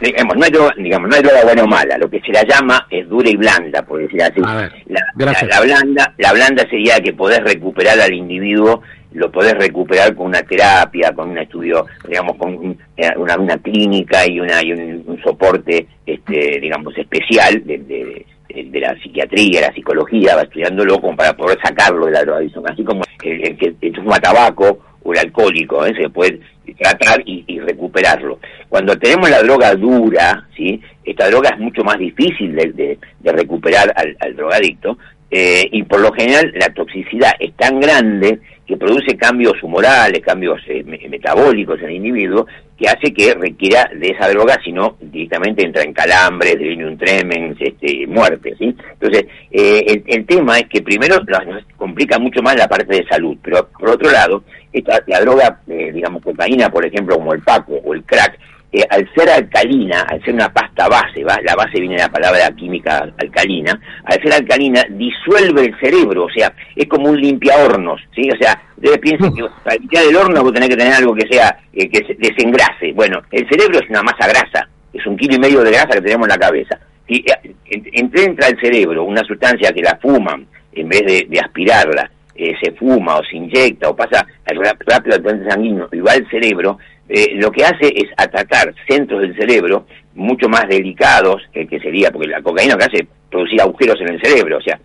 digamos, 0.00 0.36
no 0.36 0.44
hay 0.44 0.50
droga, 0.50 0.74
digamos, 0.76 1.08
no 1.08 1.16
hay 1.16 1.22
droga 1.22 1.44
buena 1.44 1.64
o 1.64 1.66
mala, 1.66 1.98
lo 1.98 2.10
que 2.10 2.20
se 2.20 2.32
la 2.32 2.44
llama 2.44 2.86
es 2.90 3.08
dura 3.08 3.30
y 3.30 3.36
blanda, 3.36 3.82
por 3.82 4.00
decir 4.00 4.22
así. 4.22 4.40
la, 4.40 4.70
la, 5.16 5.60
blanda, 5.60 6.14
la 6.18 6.32
blanda 6.32 6.68
sería 6.68 7.00
que 7.00 7.12
podés 7.12 7.40
recuperar 7.40 7.98
al 8.00 8.12
individuo, 8.12 8.82
lo 9.12 9.30
podés 9.30 9.54
recuperar 9.54 10.14
con 10.14 10.26
una 10.26 10.42
terapia, 10.42 11.12
con 11.12 11.30
un 11.30 11.38
estudio, 11.38 11.86
digamos, 12.06 12.36
con 12.36 12.76
eh, 12.96 13.10
una, 13.16 13.36
una 13.38 13.58
clínica 13.58 14.26
y 14.26 14.40
una 14.40 14.62
y 14.62 14.72
un, 14.72 15.20
soporte, 15.22 15.86
este, 16.04 16.58
digamos, 16.60 16.96
especial 16.96 17.64
de 17.64 17.78
de 17.78 18.26
la 18.48 18.94
psiquiatría, 19.00 19.60
la 19.62 19.72
psicología, 19.72 20.36
va 20.36 20.42
estudiándolo 20.42 21.00
como 21.00 21.16
para 21.16 21.36
poder 21.36 21.58
sacarlo 21.62 22.06
de 22.06 22.12
la 22.12 22.22
drogadicción, 22.22 22.64
así 22.68 22.82
como 22.82 23.02
el, 23.22 23.56
que 23.56 23.92
fuma 23.94 24.18
tabaco 24.18 24.78
o 25.02 25.12
el 25.12 25.18
alcohólico, 25.18 25.84
¿eh? 25.84 25.94
se 26.00 26.08
puede 26.08 26.40
tratar 26.78 27.22
y, 27.24 27.58
recuperarlo. 27.60 28.38
Cuando 28.68 28.96
tenemos 28.98 29.30
la 29.30 29.42
droga 29.42 29.74
dura, 29.74 30.46
¿sí? 30.56 30.80
esta 31.04 31.28
droga 31.28 31.50
es 31.50 31.58
mucho 31.58 31.82
más 31.82 31.98
difícil 31.98 32.54
de, 32.54 32.98
recuperar 33.24 33.94
al 33.96 34.36
drogadicto, 34.36 34.98
eh, 35.30 35.68
y 35.72 35.82
por 35.82 36.00
lo 36.00 36.12
general 36.12 36.52
la 36.54 36.72
toxicidad 36.72 37.32
es 37.38 37.54
tan 37.54 37.80
grande 37.80 38.40
que 38.68 38.76
produce 38.76 39.16
cambios 39.16 39.62
humorales, 39.62 40.20
cambios 40.20 40.60
eh, 40.68 40.84
metabólicos 41.08 41.80
en 41.80 41.86
el 41.86 41.96
individuo, 41.96 42.46
que 42.78 42.86
hace 42.86 43.14
que 43.14 43.34
requiera 43.34 43.90
de 43.96 44.08
esa 44.08 44.28
droga, 44.28 44.58
si 44.62 44.72
no 44.72 44.98
directamente 45.00 45.64
entra 45.64 45.82
en 45.82 45.94
calambres, 45.94 46.52
delirium 46.58 46.98
tremens, 46.98 47.56
este, 47.58 48.06
muerte, 48.06 48.54
¿sí? 48.58 48.76
Entonces, 48.92 49.24
eh, 49.50 50.02
el, 50.06 50.26
tema 50.26 50.58
es 50.58 50.68
que 50.68 50.82
primero 50.82 51.16
nos 51.24 51.64
complica 51.76 52.18
mucho 52.18 52.42
más 52.42 52.56
la 52.56 52.68
parte 52.68 52.94
de 52.94 53.08
salud, 53.08 53.38
pero 53.42 53.68
por 53.68 53.88
otro 53.88 54.10
lado, 54.12 54.44
esta, 54.70 55.02
la 55.06 55.20
droga, 55.22 55.60
eh, 55.66 55.90
digamos, 55.92 56.22
cocaína, 56.22 56.68
por 56.68 56.84
ejemplo, 56.84 57.16
como 57.16 57.32
el 57.32 57.40
paco 57.40 57.72
o 57.82 57.94
el 57.94 58.04
crack, 58.04 58.38
eh, 58.70 58.84
al 58.90 59.08
ser 59.14 59.30
alcalina, 59.30 60.02
al 60.02 60.22
ser 60.22 60.34
una 60.34 60.52
pasta 60.52 60.88
base, 60.88 61.24
¿va? 61.24 61.38
la 61.42 61.54
base 61.54 61.80
viene 61.80 61.96
de 61.96 62.02
la 62.02 62.10
palabra 62.10 62.50
química 62.54 63.08
alcalina, 63.16 63.80
al 64.04 64.22
ser 64.22 64.34
alcalina 64.34 64.84
disuelve 64.90 65.66
el 65.66 65.80
cerebro, 65.80 66.26
o 66.26 66.30
sea, 66.30 66.52
es 66.76 66.86
como 66.86 67.08
un 67.08 67.18
limpiahornos, 67.18 67.98
¿sí? 68.14 68.28
O 68.30 68.36
sea, 68.36 68.60
ustedes 68.76 68.98
piensen 68.98 69.34
que 69.34 69.42
para 69.64 69.76
limpiar 69.76 70.04
el 70.04 70.16
horno 70.16 70.42
vos 70.42 70.52
tenés 70.52 70.68
que 70.68 70.76
tener 70.76 70.92
algo 70.92 71.14
que 71.14 71.26
sea, 71.30 71.58
eh, 71.72 71.88
que 71.88 72.04
se 72.06 72.14
desengrase. 72.14 72.92
Bueno, 72.92 73.22
el 73.30 73.48
cerebro 73.48 73.78
es 73.78 73.88
una 73.88 74.02
masa 74.02 74.28
grasa, 74.28 74.68
es 74.92 75.06
un 75.06 75.16
kilo 75.16 75.36
y 75.36 75.38
medio 75.38 75.62
de 75.62 75.70
grasa 75.70 75.94
que 75.94 76.02
tenemos 76.02 76.26
en 76.26 76.34
la 76.34 76.38
cabeza. 76.38 76.78
Si 77.08 77.24
eh, 77.24 77.54
entra 77.94 78.48
al 78.48 78.60
cerebro 78.60 79.04
una 79.04 79.24
sustancia 79.24 79.72
que 79.72 79.80
la 79.80 79.96
fuman, 79.96 80.46
en 80.72 80.88
vez 80.90 81.28
de, 81.28 81.40
aspirarla, 81.40 82.10
eh, 82.34 82.54
se 82.62 82.72
fuma 82.72 83.16
o 83.16 83.24
se 83.24 83.36
inyecta 83.36 83.88
o 83.88 83.96
pasa 83.96 84.26
rápido 84.44 85.16
al 85.16 85.22
torrente 85.22 85.50
sanguíneo 85.50 85.88
y 85.90 86.00
va 86.00 86.12
al 86.12 86.28
cerebro, 86.28 86.78
eh, 87.08 87.32
lo 87.34 87.50
que 87.50 87.64
hace 87.64 87.88
es 87.94 88.10
atacar 88.16 88.74
centros 88.88 89.22
del 89.22 89.36
cerebro 89.36 89.86
mucho 90.14 90.48
más 90.48 90.68
delicados, 90.68 91.42
que 91.52 91.78
sería, 91.80 92.10
porque 92.10 92.26
la 92.28 92.42
cocaína 92.42 92.74
lo 92.74 92.78
que 92.78 92.84
hace 92.84 92.96
es 92.98 93.08
producir 93.30 93.60
agujeros 93.60 94.00
en 94.00 94.14
el 94.14 94.20
cerebro, 94.20 94.58
o 94.58 94.60
sea, 94.60 94.78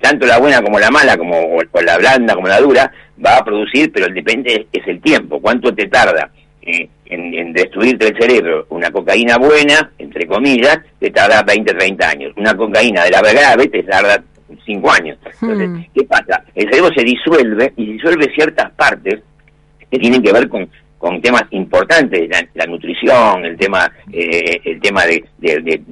tanto 0.00 0.26
la 0.26 0.38
buena 0.38 0.62
como 0.62 0.78
la 0.78 0.90
mala, 0.90 1.16
como 1.16 1.38
o, 1.38 1.80
la 1.82 1.98
blanda 1.98 2.34
como 2.34 2.48
la 2.48 2.60
dura, 2.60 2.92
va 3.24 3.38
a 3.38 3.44
producir, 3.44 3.90
pero 3.92 4.12
depende 4.12 4.66
es 4.72 4.86
el 4.86 5.00
tiempo, 5.00 5.40
cuánto 5.40 5.74
te 5.74 5.86
tarda 5.86 6.30
eh, 6.62 6.88
en, 7.06 7.52
destruirte 7.52 8.08
el 8.08 8.18
cerebro. 8.18 8.66
Una 8.70 8.90
cocaína 8.90 9.38
buena, 9.38 9.90
entre 9.98 10.26
comillas, 10.26 10.78
te 10.98 11.10
tarda 11.10 11.42
20, 11.42 11.72
30 11.74 12.08
años. 12.08 12.32
Una 12.36 12.54
cocaína 12.54 13.04
de 13.04 13.10
la 13.10 13.22
grave 13.22 13.68
te 13.68 13.82
tarda 13.82 14.22
5 14.64 14.92
años. 14.92 15.18
Entonces, 15.40 15.68
hmm. 15.68 15.82
¿qué 15.94 16.04
pasa? 16.04 16.44
El 16.54 16.68
cerebro 16.68 16.90
se 16.94 17.04
disuelve 17.04 17.72
y 17.76 17.92
disuelve 17.92 18.32
ciertas 18.34 18.70
partes 18.72 19.20
que 19.90 19.98
tienen 19.98 20.22
que 20.22 20.32
ver 20.32 20.48
con 20.48 20.68
con 20.98 21.22
temas 21.22 21.44
importantes, 21.52 22.28
la, 22.54 22.66
nutrición, 22.66 23.44
el 23.44 23.56
tema, 23.56 23.90
eh, 24.12 24.60
el 24.64 24.80
tema 24.80 25.04
de, 25.04 25.24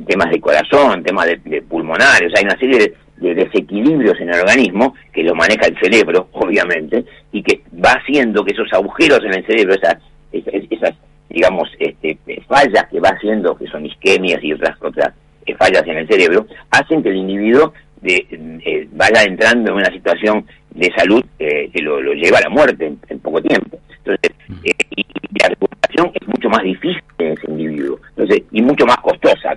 temas 0.07 0.31
de 0.31 0.41
corazón, 0.41 1.03
temas 1.05 1.27
de, 1.27 1.63
pulmonares, 1.63 2.27
o 2.27 2.31
sea, 2.31 2.41
hay 2.41 2.45
una 2.45 2.59
serie 2.59 2.95
de, 3.19 3.35
desequilibrios 3.35 4.21
en 4.21 4.29
el 4.29 4.41
organismo 4.41 4.95
que 5.13 5.23
lo 5.23 5.35
maneja 5.35 5.67
el 5.67 5.79
cerebro, 5.79 6.29
obviamente, 6.33 7.05
y 7.33 7.43
que 7.43 7.63
va 7.73 7.93
haciendo 7.93 8.45
que 8.45 8.53
esos 8.53 8.71
agujeros 8.73 9.21
en 9.25 9.35
el 9.35 9.47
cerebro, 9.47 9.75
esas, 9.75 9.97
esas, 10.33 10.95
digamos, 11.31 11.71
este, 11.79 12.19
fallas 12.47 12.87
que 12.91 13.01
va 13.01 13.11
haciendo, 13.11 13.57
que 13.57 13.67
son 13.69 13.87
isquemias 13.87 14.43
y 14.43 14.53
otras 14.53 14.77
otras 14.83 15.15
eh, 15.47 15.55
fallas 15.55 15.87
en 15.87 15.99
el 15.99 16.09
cerebro, 16.09 16.47
hacen 16.71 17.03
que 17.03 17.09
el 17.09 17.17
individuo 17.17 17.73
de, 18.03 18.27
eh, 18.65 18.89
vaya 18.93 19.23
entrando 19.23 19.71
en 19.71 19.77
una 19.77 19.93
situación 19.93 20.45
de 20.77 20.93
salud 20.97 21.25
que 21.39 21.83
lo, 21.83 22.01
lleva 22.13 22.39
a 22.39 22.43
la 22.43 22.51
muerte 22.51 22.93
en 23.09 23.19
poco 23.19 23.43
tiempo. 23.43 23.79
Entonces, 24.07 24.37
eh, 24.65 24.73
y, 24.97 25.05
la 25.41 25.49
recuperación 25.49 26.13
es 26.15 26.29
mucho 26.29 26.49
más 26.49 26.63
difícil 26.63 27.03
en 27.19 27.33
ese 27.33 27.51
individuo, 27.51 27.99
entonces, 28.11 28.43
y 28.53 28.63
mucho 28.63 28.87
más 28.87 28.97
costosa. 28.99 29.55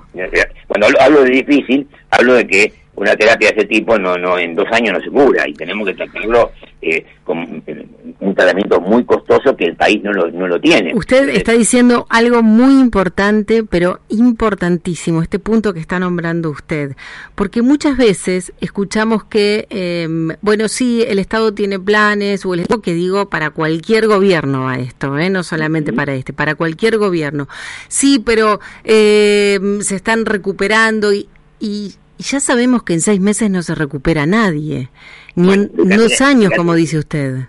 Cuando 0.68 0.88
hablo 1.00 1.24
de 1.24 1.30
difícil, 1.30 1.88
hablo 2.10 2.34
de 2.34 2.48
que 2.48 2.74
una 2.96 3.16
terapia 3.16 3.52
de 3.52 3.60
ese 3.60 3.68
tipo 3.68 3.98
no, 3.98 4.18
no 4.18 4.38
en 4.38 4.56
dos 4.56 4.68
años 4.72 4.98
no 4.98 5.02
se 5.02 5.10
cura 5.10 5.48
y 5.48 5.54
tenemos 5.54 5.88
que 5.88 5.94
tratarlo 5.94 6.52
eh, 6.82 7.06
con 7.24 7.40
eh, 7.40 7.59
tratamiento 8.39 8.79
muy 8.79 9.03
costoso 9.03 9.55
que 9.55 9.65
el 9.65 9.75
país 9.75 10.01
no 10.03 10.13
lo, 10.13 10.31
no 10.31 10.48
lo 10.48 10.60
tiene. 10.60 10.93
Usted 10.96 11.29
está 11.29 11.51
diciendo 11.51 12.08
algo 12.10 12.41
muy 12.41 12.79
importante, 12.79 13.63
pero 13.63 14.00
importantísimo, 14.10 15.22
este 15.22 15.39
punto 15.39 15.74
que 15.74 15.79
está 15.79 16.00
nombrando 16.00 16.50
usted, 16.50 16.96
porque 17.36 17.62
muchas 17.62 17.98
veces 17.98 18.53
escuchamos 18.62 19.25
que, 19.25 19.67
em, 19.69 20.29
bueno, 20.41 20.67
sí, 20.69 21.03
el 21.08 21.19
Estado 21.19 21.53
tiene 21.53 21.79
planes, 21.79 22.46
o 22.46 22.53
el 22.53 22.62
Estado 22.62 22.81
que 22.81 22.93
digo 22.93 23.29
para 23.29 23.50
cualquier 23.50 24.08
gobierno 24.08 24.69
a 24.69 24.79
esto, 24.79 25.17
¿eh? 25.17 25.29
no 25.29 25.43
solamente 25.43 25.91
para 25.91 26.13
este, 26.13 26.31
para 26.31 26.55
cualquier 26.55 26.98
gobierno. 26.98 27.48
Sí, 27.88 28.22
pero 28.24 28.60
em, 28.84 29.81
se 29.81 29.96
están 29.96 30.25
recuperando 30.25 31.13
y, 31.13 31.27
y 31.60 31.93
y 32.19 32.24
ya 32.24 32.41
sabemos 32.41 32.84
que 32.84 32.93
en 32.93 33.00
seis 33.00 33.22
meses 33.22 33.50
no 33.50 33.63
se 33.63 33.74
recupera 33.75 34.25
nadie, 34.25 34.89
ni 35.36 35.53
en 35.53 35.72
dos 35.74 36.19
años, 36.19 36.51
como 36.53 36.75
dice 36.75 36.98
usted. 36.98 37.48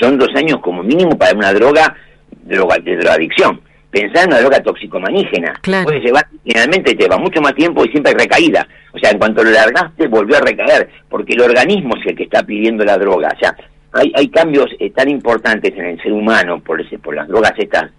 Son 0.00 0.18
dos 0.18 0.28
años 0.34 0.60
como 0.60 0.82
mínimo 0.82 1.16
para 1.16 1.36
una 1.36 1.52
droga, 1.52 1.96
droga 2.44 2.76
de 2.78 2.96
drogadicción. 2.96 3.60
Pensar 3.90 4.24
en 4.24 4.30
una 4.30 4.40
droga 4.40 4.62
toxicomanígena. 4.62 5.54
Claro. 5.60 5.84
Puede 5.84 6.00
llevar, 6.00 6.26
generalmente 6.44 6.94
lleva 6.94 7.18
mucho 7.18 7.40
más 7.42 7.54
tiempo 7.54 7.84
y 7.84 7.90
siempre 7.90 8.14
recaída. 8.14 8.66
O 8.92 8.98
sea, 8.98 9.10
en 9.10 9.18
cuanto 9.18 9.44
lo 9.44 9.50
largaste, 9.50 10.08
volvió 10.08 10.36
a 10.36 10.40
recaer, 10.40 10.88
porque 11.08 11.34
el 11.34 11.42
organismo 11.42 11.96
es 11.96 12.06
el 12.06 12.16
que 12.16 12.24
está 12.24 12.42
pidiendo 12.42 12.84
la 12.84 12.96
droga. 12.96 13.28
O 13.34 13.38
sea, 13.38 13.54
hay, 13.92 14.10
hay 14.14 14.28
cambios 14.28 14.66
eh, 14.78 14.90
tan 14.90 15.08
importantes 15.08 15.72
en 15.76 15.84
el 15.84 16.02
ser 16.02 16.12
humano 16.12 16.60
por, 16.60 16.80
ese, 16.80 16.98
por 16.98 17.14
las 17.14 17.28
drogas 17.28 17.52
estas 17.58 17.90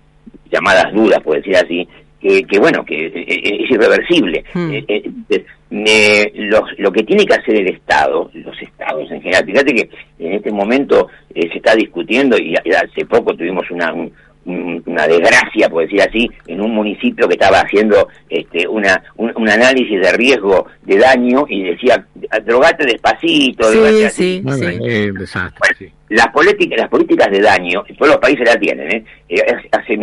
llamadas 0.51 0.91
duras, 0.93 1.21
por 1.21 1.35
decir 1.35 1.55
así, 1.55 1.87
que, 2.23 2.59
bueno, 2.59 2.85
que 2.85 3.07
eh, 3.07 3.11
eh, 3.15 3.63
es 3.63 3.71
irreversible. 3.71 4.43
Hmm. 4.53 4.71
Eh, 4.71 6.31
lo 6.77 6.91
que 6.91 7.03
tiene 7.03 7.25
que 7.25 7.33
hacer 7.33 7.55
el 7.55 7.69
Estado, 7.69 8.29
los 8.33 8.61
Estados 8.61 9.09
en 9.11 9.21
general, 9.21 9.45
fíjate 9.45 9.73
que 9.73 9.89
en 10.19 10.33
este 10.33 10.51
momento 10.51 11.09
se 11.33 11.57
está 11.57 11.75
discutiendo 11.75 12.37
y, 12.37 12.55
hace 12.55 13.05
poco 13.07 13.35
tuvimos 13.35 13.69
una, 13.71 13.91
una 14.45 15.07
desgracia, 15.07 15.69
por 15.69 15.83
decir 15.83 16.01
así, 16.01 16.29
en 16.47 16.61
un 16.61 16.73
municipio 16.75 17.27
que 17.27 17.35
estaba 17.35 17.61
haciendo 17.61 18.07
este, 18.29 18.67
una, 18.67 19.01
un, 19.15 19.49
análisis 19.49 20.01
de 20.01 20.11
riesgo 20.13 20.67
de 20.83 20.97
daño 20.97 21.45
y 21.47 21.63
decía, 21.63 22.05
drogate 22.45 22.85
despacito. 22.85 23.63
Sí, 23.71 24.09
sí, 24.09 24.43
Las, 26.09 26.27
políticas, 26.27 26.79
las 26.79 26.89
políticas 26.89 27.31
de 27.31 27.41
daño, 27.41 27.83
todos 27.97 28.11
los 28.13 28.17
países 28.17 28.45
la 28.45 28.59
tienen. 28.59 28.91
¿eh? 28.91 29.05
eh 29.29 29.41
hace, 29.71 29.93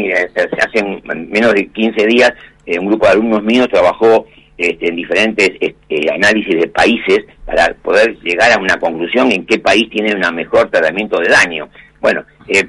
hace 0.59 0.85
menos 1.05 1.55
de 1.55 1.67
15 1.67 2.07
días 2.07 2.33
eh, 2.67 2.79
un 2.79 2.87
grupo 2.87 3.07
de 3.07 3.13
alumnos 3.13 3.43
míos 3.43 3.69
trabajó 3.69 4.27
este, 4.57 4.89
en 4.89 4.97
diferentes 4.97 5.51
este, 5.61 6.13
análisis 6.13 6.55
de 6.61 6.69
países 6.69 7.21
para 7.45 7.75
poder 7.83 8.17
llegar 8.21 8.53
a 8.53 8.61
una 8.61 8.79
conclusión 8.79 9.33
en 9.33 9.45
qué 9.47 9.59
país 9.59 9.89
tiene 9.91 10.15
un 10.15 10.35
mejor 10.35 10.71
tratamiento 10.71 11.19
de 11.19 11.29
daño. 11.29 11.69
Bueno, 12.01 12.25
eh, 12.47 12.69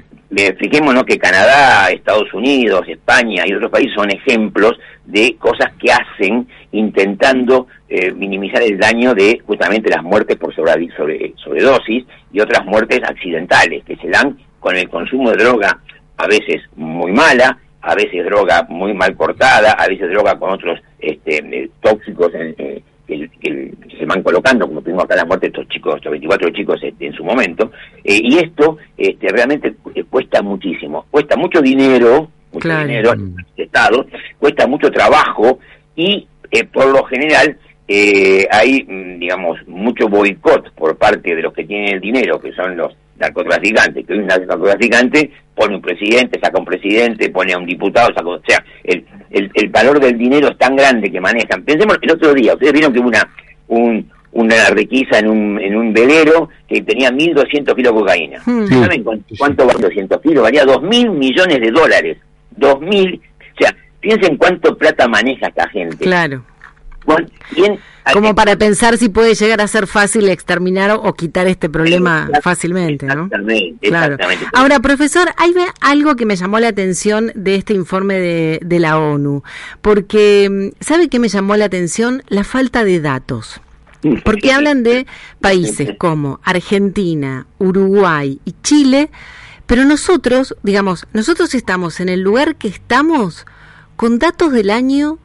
fijémonos 0.58 1.04
que 1.04 1.18
Canadá, 1.18 1.90
Estados 1.90 2.32
Unidos, 2.32 2.82
España 2.88 3.44
y 3.46 3.52
otros 3.54 3.70
países 3.70 3.94
son 3.94 4.10
ejemplos 4.10 4.78
de 5.04 5.36
cosas 5.38 5.72
que 5.78 5.92
hacen 5.92 6.46
intentando 6.72 7.66
eh, 7.88 8.12
minimizar 8.12 8.62
el 8.62 8.78
daño 8.78 9.14
de 9.14 9.40
justamente 9.46 9.90
las 9.90 10.02
muertes 10.02 10.38
por 10.38 10.54
sobre, 10.54 10.88
sobre, 10.96 11.34
sobredosis 11.36 12.04
y 12.32 12.40
otras 12.40 12.64
muertes 12.64 13.00
accidentales 13.04 13.84
que 13.84 13.96
se 13.96 14.08
dan 14.08 14.38
con 14.58 14.76
el 14.76 14.88
consumo 14.88 15.30
de 15.30 15.42
droga 15.42 15.80
a 16.16 16.26
veces 16.26 16.62
muy 16.76 17.12
mala, 17.12 17.58
a 17.82 17.94
veces 17.94 18.24
droga 18.24 18.64
muy 18.68 18.94
mal 18.94 19.16
cortada, 19.16 19.72
a 19.72 19.88
veces 19.88 20.08
droga 20.10 20.38
con 20.38 20.52
otros 20.52 20.80
este, 20.98 21.38
eh, 21.38 21.70
tóxicos 21.80 22.32
en, 22.34 22.54
eh, 23.12 23.30
que, 23.40 23.72
se 23.98 24.04
van 24.06 24.22
colocando, 24.22 24.66
como 24.66 24.82
tuvimos 24.82 25.04
acá 25.04 25.16
la 25.16 25.24
muerte 25.24 25.46
de 25.46 25.50
estos 25.50 25.68
chicos, 25.68 25.96
estos 25.96 26.10
24 26.10 26.50
chicos 26.50 26.80
este, 26.82 27.06
en 27.06 27.12
su 27.12 27.24
momento, 27.24 27.70
eh, 28.04 28.20
y 28.22 28.38
esto 28.38 28.78
este, 28.96 29.28
realmente 29.28 29.74
cuesta 30.08 30.42
muchísimo, 30.42 31.06
cuesta 31.10 31.36
mucho 31.36 31.60
dinero, 31.60 32.28
mucho 32.52 32.78
dinero 32.78 33.12
al 33.12 33.34
Estado, 33.56 34.06
cuesta 34.38 34.66
mucho 34.66 34.90
trabajo 34.90 35.58
y 35.96 36.26
por 36.72 36.86
lo 36.86 37.04
general 37.04 37.56
hay, 38.50 38.84
mm, 38.86 39.18
digamos, 39.18 39.58
mucho 39.66 40.08
boicot 40.08 40.72
por 40.74 40.96
parte 40.96 41.34
de 41.34 41.42
los 41.42 41.52
que 41.52 41.64
tienen 41.64 41.94
el 41.94 42.00
dinero, 42.00 42.40
que 42.40 42.52
son 42.52 42.76
los 42.76 42.94
narcotraficante, 43.22 44.04
que 44.04 44.12
hoy 44.12 44.18
un 44.20 44.26
narcotraficante 44.26 45.30
pone 45.54 45.76
un 45.76 45.82
presidente, 45.82 46.40
saca 46.40 46.58
un 46.58 46.64
presidente, 46.64 47.30
pone 47.30 47.52
a 47.52 47.58
un 47.58 47.66
diputado, 47.66 48.08
saca, 48.14 48.28
o 48.28 48.42
sea, 48.46 48.64
el, 48.84 49.04
el, 49.32 49.68
valor 49.68 50.00
del 50.00 50.16
dinero 50.16 50.48
es 50.48 50.58
tan 50.58 50.76
grande 50.76 51.10
que 51.10 51.20
manejan. 51.20 51.62
Pensemos 51.62 51.98
el 52.00 52.10
otro 52.12 52.34
día, 52.34 52.54
ustedes 52.54 52.72
vieron 52.72 52.92
que 52.92 53.00
hubo 53.00 53.08
una, 53.08 53.28
un, 53.68 54.10
una 54.32 54.70
requisa 54.70 55.18
en 55.18 55.28
un, 55.28 55.60
en 55.60 55.76
un 55.76 55.92
velero 55.92 56.48
que 56.68 56.82
tenía 56.82 57.10
1.200 57.10 57.74
kilos 57.74 57.94
de 57.94 58.00
cocaína. 58.00 58.42
Hmm. 58.44 58.66
¿Saben 58.66 59.04
cuánto, 59.38 59.66
vale 59.66 59.80
200 59.80 60.20
kilos? 60.20 60.42
Valía 60.42 60.64
2.000 60.64 61.10
millones 61.10 61.60
de 61.60 61.70
dólares. 61.70 62.18
2.000, 62.58 63.18
o 63.18 63.58
sea, 63.58 63.76
piensen 64.00 64.36
cuánto 64.36 64.76
plata 64.76 65.08
maneja 65.08 65.48
esta 65.48 65.68
gente. 65.68 66.04
Claro. 66.04 66.44
Como 68.12 68.34
para 68.34 68.56
pensar 68.56 68.98
si 68.98 69.08
puede 69.08 69.34
llegar 69.34 69.60
a 69.60 69.68
ser 69.68 69.86
fácil 69.86 70.28
exterminar 70.28 70.90
o, 70.90 71.12
quitar 71.14 71.46
este 71.46 71.68
problema 71.68 72.28
fácilmente, 72.42 73.06
¿no? 73.06 73.30
Exactamente, 73.80 74.46
Ahora, 74.52 74.80
profesor, 74.80 75.28
hay 75.36 75.54
algo 75.80 76.16
que 76.16 76.26
me 76.26 76.36
llamó 76.36 76.58
la 76.58 76.68
atención 76.68 77.30
de 77.34 77.54
este 77.54 77.74
informe 77.74 78.18
de, 78.18 78.60
de 78.62 78.80
la 78.80 78.98
ONU, 78.98 79.42
porque 79.80 80.48
mm, 80.50 80.82
¿sabe 80.84 81.08
qué 81.08 81.18
me 81.18 81.28
llamó 81.28 81.56
la 81.56 81.66
atención? 81.66 82.22
La 82.28 82.44
falta 82.44 82.84
de 82.84 83.00
datos. 83.00 83.60
Porque 84.24 84.52
hablan 84.52 84.82
de 84.82 85.06
países 85.40 85.90
como 85.98 86.40
Argentina, 86.42 87.46
Uruguay 87.58 88.40
y 88.44 88.54
Chile, 88.62 89.10
pero 89.66 89.84
nosotros, 89.84 90.56
digamos, 90.62 91.06
nosotros 91.12 91.54
estamos 91.54 92.00
en 92.00 92.08
el 92.08 92.20
lugar 92.20 92.56
que 92.56 92.68
estamos 92.68 93.46
con 93.96 94.18
datos 94.18 94.52
del 94.52 94.70
año 94.70 95.18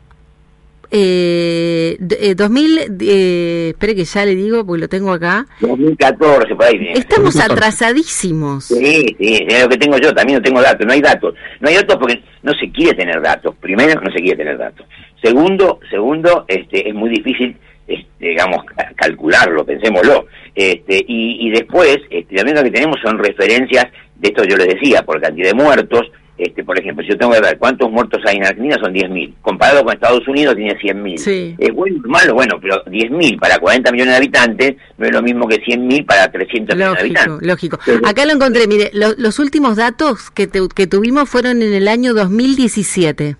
eh, 0.91 1.98
2000, 2.36 2.77
eh, 2.77 2.88
eh, 3.01 3.70
espere 3.70 3.96
que 3.96 4.06
ya 4.06 4.25
le 4.25 4.36
digo 4.36 4.65
porque 4.65 4.82
lo 4.82 4.88
tengo 4.88 5.12
acá. 5.12 5.46
2014, 5.62 6.56
por 6.56 6.65
ahí. 6.65 6.89
Estamos 6.94 7.36
atrasadísimos. 7.39 8.65
Sí, 8.65 9.15
sí, 9.20 9.46
es 9.48 9.63
lo 9.63 9.70
que 9.70 9.77
tengo 9.77 9.98
yo, 9.98 10.13
también 10.13 10.39
no 10.39 10.44
tengo 10.44 10.62
datos, 10.62 10.86
no 10.86 10.94
hay 10.94 11.01
datos. 11.01 11.36
No 11.60 11.70
hay 11.70 11.75
datos 11.75 11.98
porque 11.98 12.22
no 12.44 12.53
se 12.53 12.72
quiere 12.72 12.98
tener 12.98 13.22
datos. 13.22 13.56
Primero, 13.60 14.00
no 14.01 14.12
se 14.12 14.20
quiere 14.20 14.38
tener 14.38 14.58
datos. 14.58 14.86
Segundo, 15.22 15.79
segundo 15.89 16.46
este, 16.48 16.89
es 16.89 16.96
muy 16.96 17.10
difícil, 17.10 17.58
este, 17.88 18.06
digamos, 18.20 18.65
calcularlo, 18.96 19.65
pensémoslo. 19.65 20.27
Este, 20.56 21.03
y, 21.08 21.48
y 21.48 21.51
después, 21.51 21.98
este, 22.10 22.36
también 22.36 22.58
lo 22.58 22.63
que 22.63 22.72
tenemos 22.72 22.98
son 23.03 23.17
referencias, 23.17 23.88
de 24.15 24.29
esto 24.29 24.44
yo 24.44 24.58
les 24.58 24.67
decía, 24.67 25.03
por 25.03 25.22
cantidad 25.22 25.50
de 25.50 25.53
muertos, 25.53 26.12
este, 26.38 26.63
por 26.63 26.79
ejemplo, 26.79 27.03
si 27.03 27.10
yo 27.10 27.17
tengo 27.17 27.34
que 27.34 27.41
ver 27.41 27.58
cuántos 27.58 27.89
muertos 27.91 28.22
hay 28.25 28.38
en 28.38 28.46
Argentina, 28.46 28.77
son 28.79 28.94
10.000. 28.94 29.34
Comparado 29.41 29.84
con 29.84 29.94
Estados 29.94 30.27
Unidos, 30.27 30.56
tiene 30.56 30.77
100.000. 30.77 31.17
Sí. 31.17 31.56
Es 31.58 31.74
bueno 31.74 32.00
malo, 32.06 32.36
bueno, 32.36 32.60
pero 32.62 32.84
10.000 32.86 33.39
para 33.39 33.58
40 33.58 33.91
millones 33.91 34.13
de 34.13 34.17
habitantes 34.17 34.75
no 34.98 35.06
es 35.06 35.12
lo 35.12 35.22
mismo 35.22 35.48
que 35.48 35.56
100.000 35.63 36.06
para 36.06 36.32
300 36.32 36.75
millones 36.75 36.96
de 36.96 37.00
habitantes. 37.01 37.48
Lógico, 37.48 37.79
Acá 38.06 38.25
lo 38.25 38.34
encontré, 38.34 38.67
mire, 38.67 38.91
los 38.94 39.39
últimos 39.39 39.77
datos 39.77 40.29
que, 40.29 40.48
que 40.48 40.88
tuvimos 40.88 41.27
fueron 41.29 41.62
en 41.62 41.74
el 41.74 41.88
año 41.88 42.13
2017. 42.13 43.36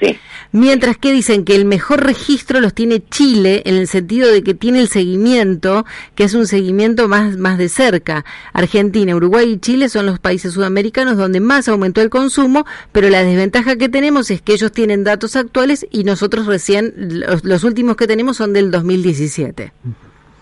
Sí. 0.00 0.18
Mientras 0.56 0.96
que 0.96 1.10
dicen 1.10 1.44
que 1.44 1.56
el 1.56 1.64
mejor 1.64 2.06
registro 2.06 2.60
los 2.60 2.74
tiene 2.74 3.02
Chile 3.10 3.62
en 3.64 3.74
el 3.74 3.88
sentido 3.88 4.30
de 4.30 4.44
que 4.44 4.54
tiene 4.54 4.78
el 4.78 4.86
seguimiento, 4.86 5.84
que 6.14 6.22
es 6.22 6.34
un 6.34 6.46
seguimiento 6.46 7.08
más, 7.08 7.36
más 7.36 7.58
de 7.58 7.68
cerca. 7.68 8.24
Argentina, 8.52 9.16
Uruguay 9.16 9.50
y 9.50 9.58
Chile 9.58 9.88
son 9.88 10.06
los 10.06 10.20
países 10.20 10.52
sudamericanos 10.52 11.16
donde 11.16 11.40
más 11.40 11.66
aumentó 11.66 12.02
el 12.02 12.08
consumo, 12.08 12.66
pero 12.92 13.08
la 13.08 13.24
desventaja 13.24 13.74
que 13.74 13.88
tenemos 13.88 14.30
es 14.30 14.42
que 14.42 14.52
ellos 14.52 14.70
tienen 14.70 15.02
datos 15.02 15.34
actuales 15.34 15.88
y 15.90 16.04
nosotros 16.04 16.46
recién, 16.46 16.94
los, 17.42 17.64
últimos 17.64 17.96
que 17.96 18.06
tenemos 18.06 18.36
son 18.36 18.52
del 18.52 18.70
2017. 18.70 19.72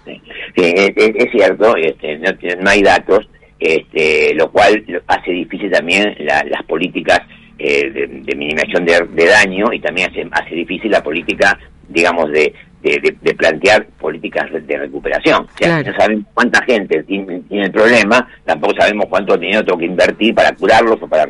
Sí, 0.05 0.21
es, 0.57 1.31
cierto, 1.33 1.75
este, 1.79 2.19
no, 2.61 2.69
hay 2.69 2.83
datos, 2.83 3.27
este, 3.59 4.35
lo 4.35 4.53
cual 4.53 4.85
hace 5.07 5.31
difícil 5.31 5.71
también 5.71 6.15
las 6.27 6.63
políticas 6.69 7.23
eh, 7.65 7.91
de, 7.91 8.07
de, 8.09 8.35
minimización 8.35 8.85
de, 8.85 9.27
daño 9.27 9.73
y 9.73 9.79
también 9.79 10.11
hace, 10.11 10.27
hace 10.33 10.53
difícil 10.53 10.91
la 10.91 11.01
política, 11.01 11.57
digamos, 11.89 12.29
de, 12.33 12.53
de, 12.83 13.35
plantear 13.35 13.87
políticas 14.01 14.51
de 14.51 14.79
recuperación. 14.79 15.45
O 15.45 15.57
sea, 15.57 15.81
no 15.81 15.95
sabemos 15.95 16.25
cuánta 16.35 16.61
gente 16.65 17.05
tiene, 17.05 17.41
el 17.51 17.71
problema, 17.71 18.27
tampoco 18.45 18.75
sabemos 18.77 19.07
cuánto 19.09 19.37
dinero 19.37 19.65
tengo 19.65 19.79
que 19.79 19.87
invertir 19.87 20.35
para 20.35 20.53
curarlos 20.57 21.01
o 21.01 21.07
para 21.07 21.25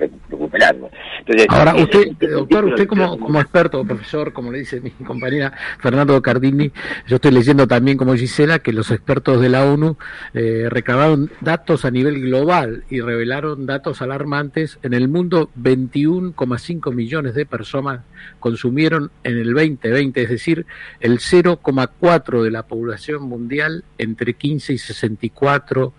Entonces, 0.52 1.47
Ahora, 1.49 1.75
usted, 1.76 2.12
doctor, 2.18 2.66
usted 2.66 2.87
como, 2.87 3.18
como 3.18 3.40
experto, 3.40 3.85
profesor, 3.85 4.32
como 4.32 4.52
le 4.52 4.59
dice 4.59 4.80
mi 4.80 4.90
compañera 5.06 5.52
Fernando 5.78 6.21
Cardini, 6.21 6.71
yo 7.06 7.16
estoy 7.16 7.30
leyendo 7.30 7.66
también 7.66 7.97
como 7.97 8.14
Gisela 8.14 8.59
que 8.59 8.73
los 8.73 8.90
expertos 8.90 9.40
de 9.40 9.49
la 9.49 9.64
ONU 9.64 9.97
eh, 10.35 10.66
recabaron 10.68 11.30
datos 11.40 11.85
a 11.85 11.90
nivel 11.90 12.21
global 12.21 12.85
y 12.90 13.00
revelaron 13.00 13.66
datos 13.66 14.02
alarmantes. 14.02 14.78
En 14.82 14.92
el 14.94 15.09
mundo, 15.09 15.50
21,5 15.59 16.92
millones 16.92 17.35
de 17.35 17.47
personas 17.47 18.00
consumieron 18.38 19.11
en 19.25 19.38
el 19.38 19.54
2020, 19.54 20.23
es 20.23 20.28
decir, 20.28 20.66
el 21.00 21.18
0,4 21.18 22.42
de 22.42 22.50
la 22.50 22.64
población 22.64 23.23
mundial 23.23 23.85
entre 23.99 24.35
15 24.35 24.75
y 24.75 24.78
64 24.78 25.94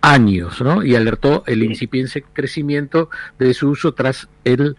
años, 0.00 0.60
¿no? 0.60 0.82
Y 0.84 0.94
alertó 0.94 1.44
el 1.46 1.62
incipiente 1.62 2.24
crecimiento 2.32 3.10
de 3.38 3.54
su 3.54 3.70
uso 3.70 3.94
tras 3.94 4.28
el 4.44 4.76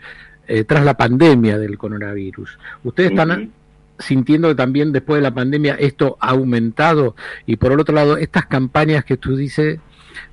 eh, 0.48 0.64
tras 0.64 0.84
la 0.84 0.98
pandemia 0.98 1.60
del 1.60 1.78
coronavirus. 1.78 2.58
Ustedes 2.84 3.12
están 3.12 3.52
sintiendo 4.00 4.48
que 4.48 4.56
también 4.56 4.92
después 4.92 5.20
de 5.20 5.22
la 5.22 5.34
pandemia 5.34 5.76
esto 5.76 6.18
ha 6.20 6.30
aumentado 6.30 7.16
y 7.46 7.58
por 7.58 7.72
el 7.72 7.80
otro 7.80 7.94
lado 7.94 8.18
estas 8.18 8.48
campañas 8.48 9.06
que 9.06 9.18
tú 9.18 9.36
dices 9.36 9.80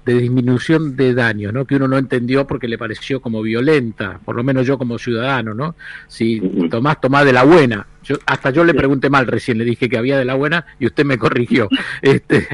de 0.05 0.15
disminución 0.15 0.97
de 0.97 1.15
daño, 1.15 1.53
¿no? 1.53 1.65
Que 1.65 1.77
uno 1.77 1.89
no 1.89 1.99
entendió 1.99 2.47
porque 2.47 2.69
le 2.69 2.79
pareció 2.79 3.21
como 3.21 3.43
violenta, 3.43 4.21
por 4.25 4.37
lo 4.37 4.45
menos 4.45 4.67
yo 4.67 4.79
como 4.79 4.99
ciudadano, 4.99 5.55
¿no? 5.55 5.75
Si 6.07 6.41
tomás, 6.71 7.01
tomás 7.01 7.25
de 7.25 7.33
la 7.33 7.45
buena. 7.45 7.87
Yo, 8.05 8.17
hasta 8.27 8.51
yo 8.51 8.65
le 8.65 8.75
pregunté 8.75 9.11
mal 9.11 9.27
recién, 9.27 9.59
le 9.59 9.65
dije 9.65 9.89
que 9.89 9.99
había 9.99 10.17
de 10.17 10.25
la 10.25 10.35
buena 10.35 10.65
y 10.79 10.87
usted 10.87 11.05
me 11.05 11.19
corrigió. 11.19 11.69
Este, 12.03 12.47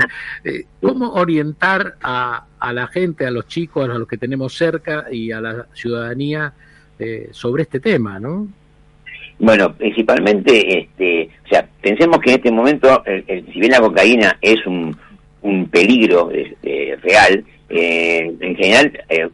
eh, 0.44 0.64
¿Cómo 0.80 1.12
orientar 1.12 1.96
a, 2.02 2.46
a 2.58 2.72
la 2.72 2.86
gente, 2.86 3.26
a 3.26 3.30
los 3.30 3.46
chicos, 3.46 3.88
a 3.88 3.98
los 3.98 4.08
que 4.08 4.16
tenemos 4.16 4.54
cerca 4.56 5.06
y 5.10 5.30
a 5.32 5.40
la 5.40 5.66
ciudadanía 5.74 6.54
eh, 6.98 7.28
sobre 7.32 7.64
este 7.64 7.80
tema, 7.80 8.18
¿no? 8.18 8.48
Bueno, 9.38 9.74
principalmente, 9.74 10.78
este, 10.78 11.28
o 11.44 11.48
sea, 11.48 11.68
pensemos 11.80 12.18
que 12.20 12.30
en 12.30 12.36
este 12.36 12.52
momento, 12.52 13.02
si 13.52 13.58
bien 13.58 13.72
la 13.72 13.80
cocaína 13.80 14.38
es 14.40 14.64
un, 14.66 14.96
un 15.42 15.68
peligro 15.68 16.30
este, 16.30 16.96
real. 17.02 17.44
Eh, 17.68 18.32
en 18.40 18.56
general, 18.56 18.92
eh, 19.08 19.28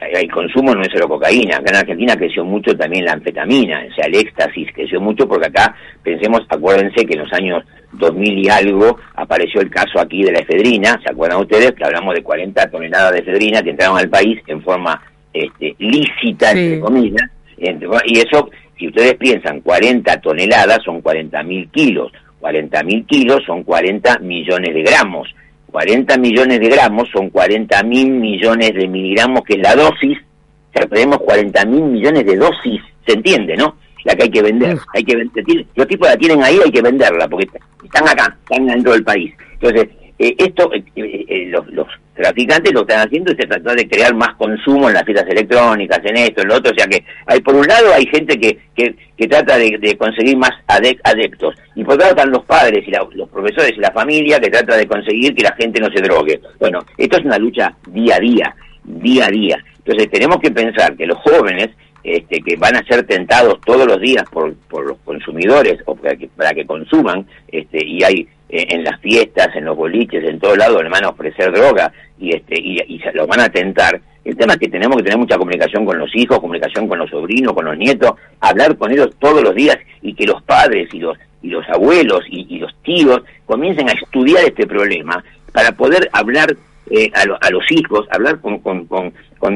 el 0.00 0.30
consumo 0.30 0.74
no 0.74 0.82
es 0.82 0.88
solo 0.92 1.08
cocaína. 1.08 1.56
Acá 1.56 1.70
en 1.70 1.76
Argentina 1.76 2.16
creció 2.16 2.44
mucho 2.44 2.76
también 2.76 3.04
la 3.04 3.12
anfetamina, 3.12 3.84
o 3.90 3.94
sea, 3.94 4.06
el 4.06 4.16
éxtasis 4.16 4.68
creció 4.72 5.00
mucho 5.00 5.26
porque 5.26 5.46
acá, 5.46 5.74
pensemos, 6.02 6.42
acuérdense 6.48 7.04
que 7.04 7.14
en 7.14 7.20
los 7.20 7.32
años 7.32 7.64
2000 7.92 8.38
y 8.38 8.48
algo 8.48 8.98
apareció 9.14 9.60
el 9.60 9.70
caso 9.70 9.98
aquí 9.98 10.22
de 10.22 10.32
la 10.32 10.40
efedrina, 10.40 11.00
¿se 11.04 11.10
acuerdan 11.10 11.40
ustedes? 11.40 11.72
Que 11.72 11.84
hablamos 11.84 12.14
de 12.14 12.22
40 12.22 12.70
toneladas 12.70 13.12
de 13.12 13.18
efedrina 13.20 13.62
que 13.62 13.70
entraron 13.70 13.98
al 13.98 14.08
país 14.08 14.40
en 14.46 14.62
forma 14.62 15.00
este, 15.32 15.74
lícita, 15.78 16.52
entre 16.52 16.80
comillas, 16.80 17.30
y 17.58 18.18
eso, 18.18 18.50
si 18.78 18.88
ustedes 18.88 19.14
piensan, 19.14 19.60
40 19.60 20.20
toneladas 20.20 20.78
son 20.84 21.00
40 21.00 21.42
mil 21.42 21.68
kilos, 21.70 22.12
40 22.40 22.82
mil 22.84 23.04
kilos 23.06 23.42
son 23.46 23.62
40 23.64 24.18
millones 24.20 24.74
de 24.74 24.82
gramos. 24.82 25.34
40 25.70 26.16
millones 26.18 26.60
de 26.60 26.68
gramos 26.68 27.08
son 27.12 27.30
40 27.30 27.82
mil 27.82 28.10
millones 28.10 28.72
de 28.74 28.88
miligramos, 28.88 29.42
que 29.44 29.54
es 29.54 29.62
la 29.62 29.74
dosis. 29.74 30.18
O 30.18 30.72
sea, 30.72 30.86
tenemos 30.86 31.18
40 31.18 31.64
mil 31.66 31.82
millones 31.82 32.24
de 32.24 32.36
dosis, 32.36 32.80
¿se 33.06 33.14
entiende, 33.14 33.56
no? 33.56 33.76
La 34.04 34.14
que 34.14 34.24
hay 34.24 34.30
que 34.30 34.42
vender. 34.42 34.78
Hay 34.94 35.04
que 35.04 35.16
vender. 35.16 35.44
Los 35.74 35.86
tipos 35.86 36.08
la 36.08 36.16
tienen 36.16 36.42
ahí, 36.42 36.58
hay 36.64 36.70
que 36.70 36.82
venderla, 36.82 37.28
porque 37.28 37.48
están 37.84 38.08
acá, 38.08 38.36
están 38.48 38.66
dentro 38.66 38.92
del 38.92 39.04
país. 39.04 39.34
Entonces, 39.60 39.88
eh, 40.18 40.34
esto, 40.38 40.72
eh, 40.72 40.84
eh, 40.96 41.46
los, 41.48 41.66
los, 41.68 41.86
traficantes 42.18 42.72
lo 42.72 42.80
están 42.80 43.06
haciendo 43.06 43.32
y 43.32 43.36
se 43.36 43.46
trata 43.46 43.74
de 43.74 43.88
crear 43.88 44.14
más 44.14 44.34
consumo 44.34 44.88
en 44.88 44.94
las 44.94 45.04
fiestas 45.04 45.28
electrónicas, 45.30 46.00
en 46.04 46.16
esto, 46.16 46.42
en 46.42 46.48
lo 46.48 46.56
otro, 46.56 46.72
o 46.72 46.74
sea 46.74 46.86
que 46.86 47.04
hay 47.26 47.40
por 47.40 47.54
un 47.54 47.66
lado 47.66 47.94
hay 47.94 48.06
gente 48.06 48.38
que, 48.38 48.58
que, 48.74 48.94
que 49.16 49.28
trata 49.28 49.56
de, 49.56 49.96
conseguir 49.96 50.36
más 50.36 50.52
adeptos 50.66 51.54
y 51.74 51.84
por 51.84 51.94
otro 51.94 52.06
lado 52.06 52.16
están 52.16 52.30
los 52.32 52.44
padres 52.44 52.86
y 52.86 52.90
los 53.16 53.28
profesores 53.28 53.72
y 53.76 53.80
la 53.80 53.92
familia 53.92 54.40
que 54.40 54.50
trata 54.50 54.76
de 54.76 54.86
conseguir 54.86 55.34
que 55.34 55.42
la 55.42 55.54
gente 55.54 55.80
no 55.80 55.90
se 55.90 56.02
drogue. 56.02 56.40
Bueno, 56.58 56.84
esto 56.96 57.18
es 57.18 57.24
una 57.24 57.38
lucha 57.38 57.74
día 57.88 58.16
a 58.16 58.20
día, 58.20 58.54
día 58.84 59.26
a 59.26 59.30
día. 59.30 59.64
Entonces 59.78 60.10
tenemos 60.10 60.38
que 60.40 60.50
pensar 60.50 60.96
que 60.96 61.06
los 61.06 61.18
jóvenes 61.18 61.70
este, 62.04 62.40
que 62.40 62.56
van 62.56 62.76
a 62.76 62.84
ser 62.84 63.04
tentados 63.06 63.60
todos 63.64 63.86
los 63.86 64.00
días 64.00 64.24
por, 64.30 64.54
por 64.68 64.86
los 64.86 64.98
consumidores 65.04 65.78
o 65.84 65.94
para 65.94 66.16
que, 66.16 66.28
para 66.28 66.50
que 66.52 66.64
consuman, 66.64 67.26
este, 67.48 67.84
y 67.84 68.02
hay 68.02 68.28
en 68.48 68.84
las 68.84 69.00
fiestas, 69.00 69.48
en 69.54 69.64
los 69.64 69.76
boliches, 69.76 70.24
en 70.24 70.38
todos 70.38 70.56
lados, 70.56 70.82
le 70.82 70.88
van 70.88 71.04
a 71.04 71.10
ofrecer 71.10 71.52
droga 71.52 71.92
y, 72.18 72.34
este, 72.34 72.58
y, 72.58 72.78
y 72.86 72.98
se 73.00 73.12
los 73.12 73.26
van 73.26 73.40
a 73.40 73.48
tentar. 73.48 74.00
El 74.24 74.36
tema 74.36 74.54
es 74.54 74.58
que 74.58 74.68
tenemos 74.68 74.96
que 74.96 75.04
tener 75.04 75.18
mucha 75.18 75.38
comunicación 75.38 75.84
con 75.86 75.98
los 75.98 76.14
hijos, 76.14 76.40
comunicación 76.40 76.88
con 76.88 76.98
los 76.98 77.08
sobrinos, 77.10 77.54
con 77.54 77.64
los 77.64 77.76
nietos, 77.76 78.12
hablar 78.40 78.76
con 78.76 78.90
ellos 78.90 79.10
todos 79.18 79.42
los 79.42 79.54
días 79.54 79.78
y 80.02 80.14
que 80.14 80.26
los 80.26 80.42
padres 80.42 80.92
y 80.92 80.98
los, 80.98 81.16
y 81.42 81.48
los 81.48 81.66
abuelos 81.68 82.24
y, 82.28 82.58
los 82.58 82.74
tíos 82.82 83.22
comiencen 83.46 83.88
a 83.88 83.92
estudiar 83.92 84.44
este 84.44 84.66
problema 84.66 85.22
para 85.52 85.72
poder 85.72 86.08
hablar 86.12 86.54
eh, 86.90 87.10
a, 87.14 87.22
a, 87.22 87.50
los 87.50 87.64
hijos, 87.70 88.06
hablar 88.10 88.40
con, 88.40 88.58
con, 88.58 88.86
con, 88.86 89.12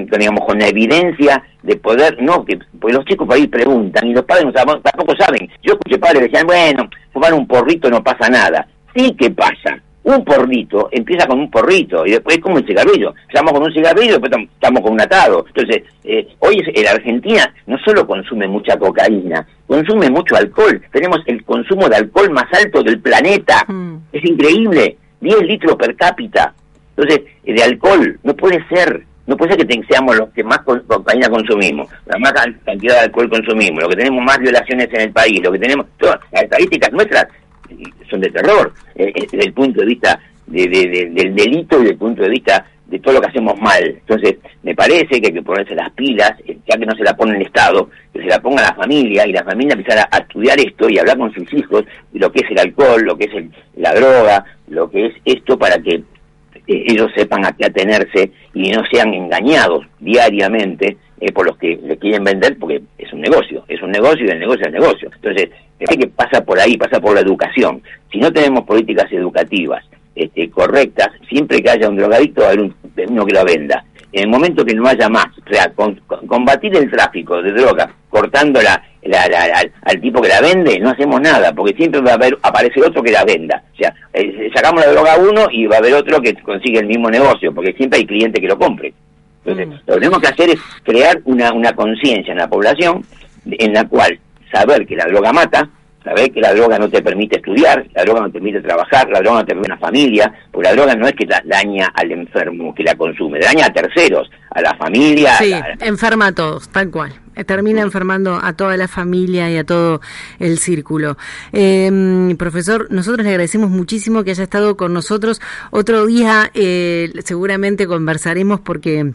digamos, 0.06 0.44
con 0.46 0.58
la 0.58 0.68
evidencia 0.68 1.42
de 1.62 1.76
poder, 1.76 2.22
no, 2.22 2.44
que 2.44 2.58
pues 2.80 2.94
los 2.94 3.04
chicos 3.04 3.26
por 3.26 3.36
ahí 3.36 3.46
preguntan 3.46 4.08
y 4.08 4.14
los 4.14 4.24
padres 4.24 4.46
no, 4.46 4.52
tampoco 4.52 5.14
saben. 5.16 5.50
Yo 5.62 5.74
escuché 5.74 5.98
padres 5.98 6.20
que 6.20 6.28
decían, 6.28 6.46
bueno, 6.46 6.88
fumar 7.12 7.34
un 7.34 7.46
porrito 7.46 7.90
no 7.90 8.02
pasa 8.02 8.28
nada 8.28 8.66
sí 8.94 9.14
que 9.18 9.30
pasa. 9.30 9.80
Un 10.04 10.24
porrito 10.24 10.88
empieza 10.90 11.28
con 11.28 11.38
un 11.38 11.50
porrito 11.50 12.04
y 12.04 12.10
después 12.10 12.36
es 12.36 12.42
como 12.42 12.56
un 12.56 12.66
cigarrillo. 12.66 13.14
Estamos 13.28 13.52
con 13.52 13.62
un 13.62 13.72
cigarrillo 13.72 14.16
y 14.16 14.20
después 14.20 14.32
estamos 14.52 14.82
con 14.82 14.94
un 14.94 15.00
atado. 15.00 15.44
Entonces, 15.46 15.84
eh, 16.02 16.26
hoy 16.40 16.60
en 16.66 16.88
Argentina 16.88 17.54
no 17.66 17.78
solo 17.78 18.04
consume 18.04 18.48
mucha 18.48 18.76
cocaína, 18.76 19.46
consume 19.66 20.10
mucho 20.10 20.34
alcohol. 20.34 20.82
Tenemos 20.92 21.20
el 21.26 21.44
consumo 21.44 21.88
de 21.88 21.96
alcohol 21.96 22.30
más 22.30 22.46
alto 22.52 22.82
del 22.82 22.98
planeta. 23.00 23.64
Mm. 23.68 23.96
Es 24.12 24.24
increíble. 24.24 24.96
10 25.20 25.42
litros 25.42 25.76
per 25.76 25.94
cápita. 25.94 26.52
Entonces, 26.96 27.22
eh, 27.44 27.54
de 27.54 27.62
alcohol 27.62 28.18
no 28.22 28.34
puede 28.34 28.66
ser. 28.68 29.04
No 29.24 29.36
puede 29.36 29.54
ser 29.54 29.66
que 29.66 29.82
seamos 29.88 30.16
los 30.16 30.30
que 30.30 30.42
más 30.42 30.58
cocaína 30.58 31.28
consumimos, 31.30 31.88
la 32.06 32.18
más 32.18 32.32
cantidad 32.64 32.94
de 32.94 33.00
alcohol 33.02 33.30
consumimos, 33.30 33.80
lo 33.80 33.88
que 33.88 33.96
tenemos 33.96 34.22
más 34.24 34.38
violaciones 34.40 34.88
en 34.92 35.00
el 35.00 35.12
país, 35.12 35.40
lo 35.40 35.52
que 35.52 35.60
tenemos, 35.60 35.86
todas 35.96 36.18
las 36.32 36.42
estadísticas 36.42 36.92
nuestras 36.92 37.28
son 38.10 38.20
de 38.20 38.30
terror, 38.30 38.72
eh, 38.94 39.12
eh, 39.14 39.26
desde 39.30 39.46
el 39.46 39.52
punto 39.52 39.80
de 39.80 39.86
vista 39.86 40.20
de, 40.46 40.68
del 40.68 41.34
delito 41.34 41.76
y 41.76 41.80
desde 41.80 41.92
el 41.92 41.98
punto 41.98 42.22
de 42.22 42.28
vista 42.28 42.66
de 42.86 42.98
todo 42.98 43.14
lo 43.14 43.20
que 43.20 43.28
hacemos 43.28 43.58
mal. 43.60 43.82
Entonces, 43.84 44.36
me 44.62 44.74
parece 44.74 45.20
que 45.20 45.28
hay 45.28 45.32
que 45.32 45.42
ponerse 45.42 45.74
las 45.74 45.90
pilas, 45.92 46.32
eh, 46.46 46.58
ya 46.68 46.76
que 46.76 46.86
no 46.86 46.94
se 46.94 47.04
la 47.04 47.16
pone 47.16 47.36
el 47.36 47.42
Estado, 47.42 47.88
que 48.12 48.20
se 48.20 48.26
la 48.26 48.40
ponga 48.40 48.62
la 48.62 48.74
familia 48.74 49.26
y 49.26 49.32
la 49.32 49.44
familia 49.44 49.74
empezar 49.74 50.06
a, 50.10 50.18
estudiar 50.18 50.60
esto 50.60 50.88
y 50.88 50.98
hablar 50.98 51.18
con 51.18 51.32
sus 51.32 51.52
hijos 51.54 51.84
de 52.12 52.20
lo 52.20 52.30
que 52.30 52.44
es 52.44 52.50
el 52.50 52.58
alcohol, 52.58 53.02
lo 53.02 53.16
que 53.16 53.24
es 53.24 53.44
la 53.76 53.94
droga, 53.94 54.44
lo 54.68 54.90
que 54.90 55.06
es 55.06 55.14
esto 55.24 55.58
para 55.58 55.78
que 55.78 56.02
ellos 56.66 57.10
sepan 57.16 57.44
a 57.44 57.52
qué 57.52 57.66
atenerse 57.66 58.30
y 58.54 58.70
no 58.70 58.82
sean 58.90 59.12
engañados 59.12 59.84
diariamente 59.98 60.96
por 61.34 61.46
los 61.46 61.56
que 61.56 61.78
le 61.82 61.96
quieren 61.98 62.24
vender, 62.24 62.56
porque 62.58 62.82
es 62.98 63.12
un 63.12 63.20
negocio, 63.20 63.64
es 63.68 63.80
un 63.82 63.90
negocio 63.90 64.26
y 64.26 64.30
el 64.30 64.40
negocio 64.40 64.66
es 64.66 64.72
negocio. 64.72 65.10
Entonces, 65.14 65.50
que 65.86 66.06
pasa 66.08 66.44
por 66.44 66.58
ahí, 66.58 66.76
pasa 66.76 67.00
por 67.00 67.14
la 67.14 67.20
educación. 67.20 67.82
Si 68.10 68.18
no 68.18 68.32
tenemos 68.32 68.64
políticas 68.64 69.10
educativas 69.12 69.84
este, 70.14 70.50
correctas, 70.50 71.08
siempre 71.28 71.62
que 71.62 71.70
haya 71.70 71.88
un 71.88 71.96
drogadicto 71.96 72.42
va 72.42 72.48
a 72.48 72.50
haber 72.50 72.70
uno 73.08 73.26
que 73.26 73.32
lo 73.32 73.44
venda. 73.44 73.84
en 74.12 74.24
el 74.24 74.28
momento 74.28 74.64
que 74.64 74.74
no 74.74 74.86
haya 74.86 75.08
más, 75.08 75.26
o 75.38 75.52
sea, 75.52 75.72
combatir 76.26 76.76
el 76.76 76.90
tráfico 76.90 77.42
de 77.42 77.52
drogas, 77.52 77.88
cortando 78.10 78.60
la, 78.60 78.82
al, 79.82 80.00
tipo 80.00 80.20
que 80.20 80.28
la 80.28 80.40
vende, 80.40 80.78
no 80.78 80.90
hacemos 80.90 81.20
nada, 81.20 81.52
porque 81.52 81.74
siempre 81.74 82.00
va 82.00 82.12
a 82.12 82.14
haber, 82.14 82.38
aparecer 82.42 82.84
otro 82.84 83.02
que 83.02 83.10
la 83.10 83.24
venda. 83.24 83.62
O 83.72 83.76
sea, 83.76 83.94
eh, 84.12 84.50
sacamos 84.54 84.84
la 84.84 84.92
droga 84.92 85.14
a 85.14 85.18
uno 85.18 85.46
y 85.50 85.66
va 85.66 85.76
a 85.76 85.78
haber 85.78 85.94
otro 85.94 86.20
que 86.20 86.34
consigue 86.34 86.78
el 86.78 86.86
mismo 86.86 87.10
negocio, 87.10 87.54
porque 87.54 87.72
siempre 87.72 88.00
hay 88.00 88.06
cliente 88.06 88.40
que 88.40 88.48
lo 88.48 88.58
compre. 88.58 88.92
Entonces, 89.44 89.66
mm. 89.66 89.70
lo 89.86 89.94
que 89.94 90.00
tenemos 90.00 90.20
que 90.20 90.28
hacer 90.28 90.50
es 90.50 90.60
crear 90.84 91.20
una, 91.24 91.52
una 91.52 91.72
conciencia 91.74 92.32
en 92.32 92.38
la 92.38 92.48
población 92.48 93.04
en 93.50 93.72
la 93.72 93.88
cual 93.88 94.18
saber 94.52 94.86
que 94.86 94.96
la 94.96 95.06
droga 95.06 95.32
mata, 95.32 95.68
saber 96.04 96.32
que 96.32 96.40
la 96.40 96.52
droga 96.52 96.78
no 96.78 96.88
te 96.88 97.02
permite 97.02 97.36
estudiar, 97.36 97.86
la 97.94 98.02
droga 98.02 98.20
no 98.22 98.26
te 98.26 98.32
permite 98.34 98.60
trabajar, 98.60 99.08
la 99.10 99.20
droga 99.20 99.38
no 99.38 99.44
te 99.44 99.52
permite 99.52 99.72
una 99.72 99.78
familia, 99.78 100.32
porque 100.50 100.68
la 100.68 100.74
droga 100.74 100.94
no 100.94 101.06
es 101.06 101.14
que 101.14 101.26
daña 101.44 101.86
al 101.94 102.12
enfermo 102.12 102.74
que 102.74 102.82
la 102.82 102.94
consume, 102.94 103.38
daña 103.38 103.66
a 103.66 103.72
terceros, 103.72 104.30
a 104.50 104.60
la 104.60 104.74
familia. 104.76 105.36
Sí, 105.36 105.54
enferma 105.80 106.28
a 106.28 106.32
todos, 106.32 106.68
tal 106.68 106.90
cual. 106.90 107.12
Termina 107.46 107.80
enfermando 107.80 108.38
a 108.42 108.52
toda 108.52 108.76
la 108.76 108.88
familia 108.88 109.50
y 109.50 109.56
a 109.56 109.64
todo 109.64 110.02
el 110.38 110.58
círculo. 110.58 111.16
Eh, 111.52 112.34
profesor, 112.38 112.88
nosotros 112.90 113.24
le 113.24 113.30
agradecemos 113.30 113.70
muchísimo 113.70 114.22
que 114.22 114.32
haya 114.32 114.44
estado 114.44 114.76
con 114.76 114.92
nosotros. 114.92 115.40
Otro 115.70 116.04
día 116.04 116.50
eh, 116.52 117.10
seguramente 117.24 117.86
conversaremos 117.86 118.60
porque 118.60 119.12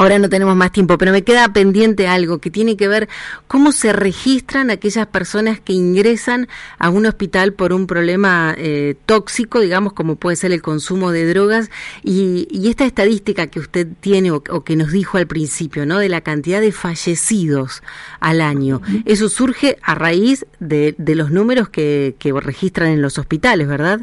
Ahora 0.00 0.18
no 0.18 0.30
tenemos 0.30 0.56
más 0.56 0.72
tiempo, 0.72 0.96
pero 0.96 1.12
me 1.12 1.24
queda 1.24 1.52
pendiente 1.52 2.08
algo 2.08 2.38
que 2.38 2.50
tiene 2.50 2.74
que 2.78 2.88
ver 2.88 3.06
cómo 3.46 3.70
se 3.70 3.92
registran 3.92 4.70
aquellas 4.70 5.06
personas 5.08 5.60
que 5.60 5.74
ingresan 5.74 6.48
a 6.78 6.88
un 6.88 7.04
hospital 7.04 7.52
por 7.52 7.74
un 7.74 7.86
problema 7.86 8.54
eh, 8.56 8.94
tóxico, 9.04 9.60
digamos, 9.60 9.92
como 9.92 10.16
puede 10.16 10.36
ser 10.36 10.52
el 10.52 10.62
consumo 10.62 11.12
de 11.12 11.26
drogas, 11.26 11.70
y, 12.02 12.48
esta 12.70 12.86
estadística 12.86 13.48
que 13.48 13.60
usted 13.60 13.88
tiene 14.00 14.30
o, 14.30 14.40
que 14.40 14.74
nos 14.74 14.90
dijo 14.90 15.18
al 15.18 15.26
principio, 15.26 15.84
¿no? 15.84 15.98
De 15.98 16.08
la 16.08 16.22
cantidad 16.22 16.62
de 16.62 16.72
fallecidos 16.72 17.82
al 18.20 18.40
año. 18.40 18.80
Eso 19.04 19.28
surge 19.28 19.76
a 19.82 19.94
raíz 19.94 20.46
de, 20.60 20.94
los 20.98 21.30
números 21.30 21.68
que, 21.68 22.14
registran 22.42 22.88
en 22.88 23.02
los 23.02 23.18
hospitales, 23.18 23.68
¿verdad? 23.68 24.00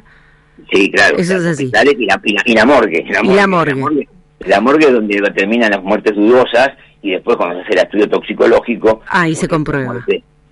Sí, 0.72 0.92
claro. 0.92 1.18
Eso 1.18 1.38
es 1.38 1.46
así. 1.46 1.72
Y 1.74 2.06
la, 2.06 2.22
y 2.46 2.54
la 2.54 2.66
morgue. 2.66 3.04
Y 3.04 3.12
la 3.12 3.24
morgue. 3.24 3.72
La 3.72 3.78
morgue 3.78 4.08
es 4.40 4.94
donde 4.94 5.22
terminan 5.36 5.72
las 5.72 5.84
muertes 5.84 6.16
dudosas 6.16 6.72
y 7.02 7.12
después 7.12 7.38
cuando 7.38 7.56
se 7.56 7.62
hace 7.62 7.74
el 7.74 7.80
estudio 7.80 8.10
toxicológico... 8.10 9.02
Ahí 9.08 9.36
se 9.36 9.48
comprueba. 9.48 10.04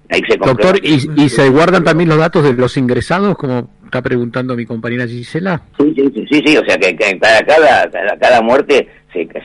ahí 0.09 0.21
se 0.27 0.37
comprueba. 0.37 0.73
Doctor, 0.73 0.79
¿y, 0.83 1.29
se 1.29 1.49
guardan 1.49 1.83
también 1.83 2.09
los 2.09 2.17
datos 2.17 2.43
de 2.43 2.53
los 2.53 2.77
ingresados, 2.77 3.37
como 3.37 3.69
está 3.85 4.01
preguntando 4.01 4.55
mi 4.55 4.65
compañera 4.65 5.07
Gisela? 5.07 5.61
Sí, 5.79 5.93
sí, 5.95 6.25
sí, 6.29 6.41
sí, 6.45 6.57
o 6.57 6.65
sea 6.65 6.77
que, 6.77 6.93
para 7.17 7.41
cada, 7.45 7.89
cada, 7.89 8.17
cada 8.17 8.41
muerte 8.41 8.87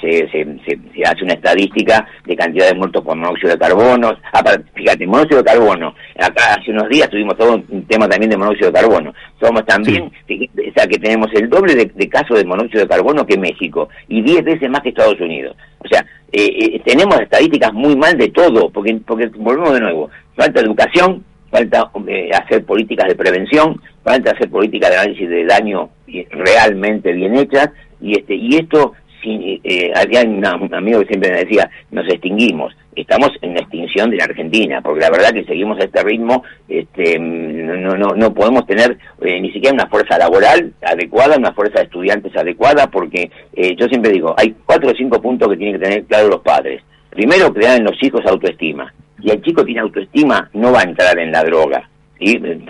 se, 0.00 0.28
se, 0.30 1.04
hace 1.04 1.24
una 1.24 1.34
estadística 1.34 2.06
de 2.26 2.36
cantidad 2.36 2.68
de 2.68 2.74
muertos 2.74 3.04
por 3.04 3.16
monóxido 3.16 3.52
de 3.52 3.58
carbono. 3.58 4.12
Ah, 4.32 4.42
fíjate, 4.74 5.06
monóxido 5.06 5.38
de 5.38 5.44
carbono. 5.44 5.94
Acá 6.18 6.54
hace 6.58 6.70
unos 6.70 6.88
días 6.88 7.08
tuvimos 7.08 7.36
todo 7.36 7.62
un 7.68 7.84
tema 7.86 8.08
también 8.08 8.30
de 8.30 8.36
monóxido 8.36 8.70
de 8.70 8.80
carbono. 8.80 9.14
Somos 9.40 9.64
también, 9.66 10.04
o 10.04 10.72
sea, 10.74 10.86
que 10.86 10.98
tenemos 10.98 11.28
el 11.34 11.48
doble 11.48 11.74
de, 11.74 12.08
casos 12.08 12.38
de 12.38 12.44
monóxido 12.44 12.80
de 12.80 12.88
carbono 12.88 13.26
que 13.26 13.38
México 13.38 13.88
y 14.08 14.22
10 14.22 14.44
veces 14.44 14.70
más 14.70 14.80
que 14.80 14.90
Estados 14.90 15.20
Unidos. 15.20 15.56
O 15.78 15.88
sea, 15.88 16.04
eh, 16.32 16.46
eh, 16.46 16.82
tenemos 16.84 17.20
estadísticas 17.20 17.72
muy 17.72 17.96
mal 17.96 18.16
de 18.16 18.28
todo, 18.28 18.70
porque, 18.70 18.98
porque 19.06 19.26
volvemos 19.36 19.74
de 19.74 19.80
nuevo. 19.80 20.10
Falta 20.36 20.60
educación, 20.60 21.24
falta 21.50 21.90
eh, 22.06 22.30
hacer 22.32 22.64
políticas 22.64 23.08
de 23.08 23.16
prevención, 23.16 23.80
falta 24.02 24.32
hacer 24.32 24.48
políticas 24.50 24.90
de 24.90 24.96
análisis 24.96 25.28
de 25.28 25.44
daño 25.44 25.90
realmente 26.30 27.12
bien 27.12 27.36
hechas, 27.36 27.70
y 28.00 28.18
este 28.18 28.34
y 28.34 28.56
esto 28.56 28.94
eh, 29.22 29.92
había 29.94 30.22
un 30.22 30.74
amigo 30.74 31.00
que 31.00 31.08
siempre 31.08 31.30
me 31.30 31.44
decía, 31.44 31.70
nos 31.90 32.08
extinguimos. 32.08 32.74
Estamos 32.96 33.30
en 33.40 33.54
la 33.54 33.60
extinción 33.60 34.10
de 34.10 34.16
la 34.16 34.24
Argentina, 34.24 34.80
porque 34.80 35.00
la 35.00 35.10
verdad 35.10 35.32
que 35.32 35.44
seguimos 35.44 35.78
a 35.78 35.84
este 35.84 36.02
ritmo, 36.02 36.42
este, 36.68 37.18
no, 37.18 37.96
no, 37.96 38.14
no 38.16 38.34
podemos 38.34 38.66
tener 38.66 38.98
eh, 39.22 39.40
ni 39.40 39.52
siquiera 39.52 39.74
una 39.74 39.86
fuerza 39.86 40.18
laboral 40.18 40.72
adecuada, 40.82 41.36
una 41.36 41.52
fuerza 41.52 41.78
de 41.78 41.84
estudiantes 41.84 42.36
adecuada, 42.36 42.88
porque 42.88 43.30
eh, 43.54 43.76
yo 43.76 43.86
siempre 43.86 44.12
digo, 44.12 44.34
hay 44.36 44.54
cuatro 44.66 44.90
o 44.90 44.94
cinco 44.94 45.20
puntos 45.20 45.48
que 45.48 45.56
tienen 45.56 45.78
que 45.78 45.86
tener 45.86 46.04
claro 46.04 46.28
los 46.28 46.40
padres. 46.40 46.82
Primero, 47.10 47.52
crear 47.52 47.78
en 47.78 47.84
los 47.84 48.02
hijos 48.02 48.24
autoestima. 48.26 48.92
Si 49.20 49.30
el 49.30 49.42
chico 49.42 49.64
tiene 49.64 49.80
autoestima, 49.80 50.48
no 50.54 50.72
va 50.72 50.80
a 50.80 50.84
entrar 50.84 51.18
en 51.18 51.32
la 51.32 51.42
droga, 51.44 51.88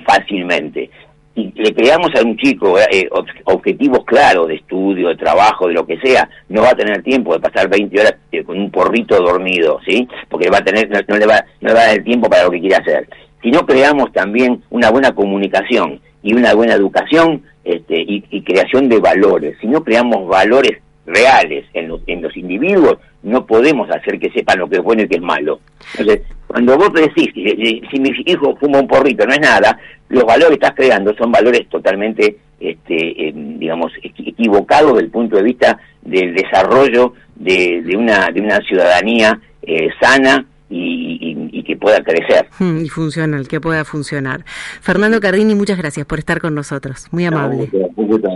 fácilmente 0.06 0.90
y 1.34 1.52
le 1.54 1.74
creamos 1.74 2.10
a 2.14 2.22
un 2.24 2.36
chico 2.36 2.78
eh, 2.78 3.08
objetivos 3.44 4.04
claros 4.04 4.48
de 4.48 4.56
estudio, 4.56 5.08
de 5.08 5.16
trabajo, 5.16 5.68
de 5.68 5.74
lo 5.74 5.86
que 5.86 5.98
sea, 5.98 6.28
no 6.48 6.62
va 6.62 6.70
a 6.70 6.74
tener 6.74 7.02
tiempo 7.02 7.32
de 7.32 7.40
pasar 7.40 7.68
20 7.68 8.00
horas 8.00 8.14
eh, 8.32 8.42
con 8.42 8.58
un 8.58 8.70
porrito 8.70 9.16
dormido, 9.16 9.78
¿sí? 9.86 10.08
Porque 10.28 10.50
va 10.50 10.58
a 10.58 10.64
tener, 10.64 10.88
no, 11.08 11.16
le 11.16 11.26
va, 11.26 11.44
no 11.60 11.68
le 11.68 11.74
va 11.74 11.80
a 11.80 11.86
dar 11.86 11.96
el 11.96 12.04
tiempo 12.04 12.28
para 12.28 12.44
lo 12.44 12.50
que 12.50 12.60
quiere 12.60 12.76
hacer. 12.76 13.08
Si 13.42 13.50
no 13.50 13.64
creamos 13.64 14.12
también 14.12 14.62
una 14.70 14.90
buena 14.90 15.12
comunicación 15.12 16.00
y 16.22 16.34
una 16.34 16.52
buena 16.54 16.74
educación 16.74 17.42
este, 17.64 18.04
y, 18.06 18.42
creación 18.42 18.88
de 18.88 18.98
valores, 18.98 19.56
si 19.60 19.66
no 19.66 19.84
creamos 19.84 20.26
valores 20.26 20.78
reales 21.10 21.66
en 21.74 21.88
los, 21.88 22.00
en 22.06 22.22
los 22.22 22.36
individuos, 22.36 22.98
no 23.22 23.46
podemos 23.46 23.90
hacer 23.90 24.18
que 24.18 24.30
sepan 24.30 24.58
lo 24.58 24.68
que 24.68 24.76
es 24.76 24.82
bueno 24.82 25.02
y 25.02 25.08
que 25.08 25.16
es 25.16 25.22
malo. 25.22 25.60
Entonces, 25.98 26.26
cuando 26.46 26.76
vos 26.76 26.92
decís, 26.92 27.30
si, 27.34 28.00
mi 28.00 28.10
hijo 28.26 28.56
fuma 28.56 28.80
un 28.80 28.88
porrito, 28.88 29.26
no 29.26 29.32
es 29.32 29.40
nada, 29.40 29.78
los 30.08 30.24
valores 30.24 30.58
que 30.58 30.66
estás 30.66 30.74
creando 30.74 31.14
son 31.14 31.30
valores 31.30 31.68
totalmente, 31.68 32.38
este, 32.58 33.28
em, 33.28 33.58
digamos, 33.58 33.92
equivocados 34.02 34.94
desde 34.94 35.04
el 35.04 35.10
punto 35.10 35.36
de 35.36 35.42
vista 35.42 35.78
del 36.02 36.34
desarrollo 36.34 37.14
de, 37.36 37.82
una, 37.96 38.30
de 38.30 38.40
una 38.40 38.58
ciudadanía 38.60 39.38
eh, 39.62 39.88
sana 40.00 40.46
y, 40.70 41.62
que 41.64 41.76
pueda 41.76 42.02
crecer. 42.02 42.46
Hmm, 42.58 42.84
y 42.84 42.88
funcional, 42.88 43.46
que 43.48 43.60
pueda 43.60 43.84
funcionar. 43.84 44.44
Fernando 44.80 45.20
Cardini, 45.20 45.54
muchas 45.54 45.78
gracias 45.78 46.06
por 46.06 46.18
estar 46.18 46.40
con 46.40 46.54
nosotros. 46.54 47.06
Muy 47.10 47.24
amable. 47.26 47.68
un 47.96 48.06
gusto, 48.08 48.28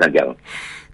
Santiago. 0.00 0.36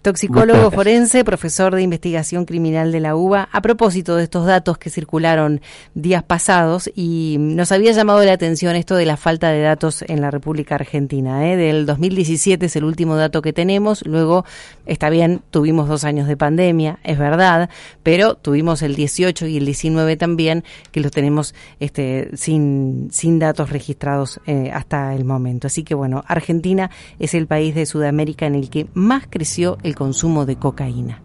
Toxicólogo 0.04 0.70
forense, 0.70 1.24
profesor 1.24 1.74
de 1.74 1.80
investigación 1.80 2.44
criminal 2.44 2.92
de 2.92 3.00
la 3.00 3.16
UBA, 3.16 3.48
a 3.50 3.62
propósito 3.62 4.16
de 4.16 4.24
estos 4.24 4.44
datos 4.44 4.76
que 4.76 4.90
circularon 4.90 5.62
días 5.94 6.22
pasados 6.22 6.90
y 6.94 7.36
nos 7.40 7.72
había 7.72 7.90
llamado 7.92 8.22
la 8.22 8.34
atención 8.34 8.76
esto 8.76 8.96
de 8.96 9.06
la 9.06 9.16
falta 9.16 9.48
de 9.48 9.62
datos 9.62 10.04
en 10.06 10.20
la 10.20 10.30
República 10.30 10.74
Argentina. 10.74 11.50
¿eh? 11.50 11.56
Del 11.56 11.86
2017 11.86 12.66
es 12.66 12.76
el 12.76 12.84
último 12.84 13.16
dato 13.16 13.40
que 13.40 13.54
tenemos, 13.54 14.04
luego 14.04 14.44
está 14.84 15.08
bien, 15.08 15.40
tuvimos 15.50 15.88
dos 15.88 16.04
años 16.04 16.28
de 16.28 16.36
pandemia, 16.36 16.98
es 17.02 17.18
verdad, 17.18 17.70
pero 18.02 18.34
tuvimos 18.34 18.82
el 18.82 18.96
18 18.96 19.46
y 19.46 19.56
el 19.56 19.64
19 19.64 20.18
también, 20.18 20.64
que 20.92 21.00
los 21.00 21.12
tenemos 21.12 21.54
este, 21.80 22.28
sin, 22.36 23.08
sin 23.10 23.38
datos 23.38 23.70
registrados 23.70 24.38
eh, 24.44 24.70
hasta 24.70 25.14
el 25.14 25.24
momento. 25.24 25.66
Así 25.68 25.82
que 25.82 25.94
bueno, 25.94 26.22
Argentina 26.26 26.90
es 27.18 27.32
el 27.32 27.46
país 27.46 27.74
de 27.74 27.86
Sudamérica 27.86 28.44
en 28.44 28.54
el 28.54 28.68
que 28.68 28.86
más 28.92 29.24
creció 29.30 29.78
el 29.94 29.98
consumo 29.98 30.44
de 30.44 30.56
cocaína. 30.56 31.22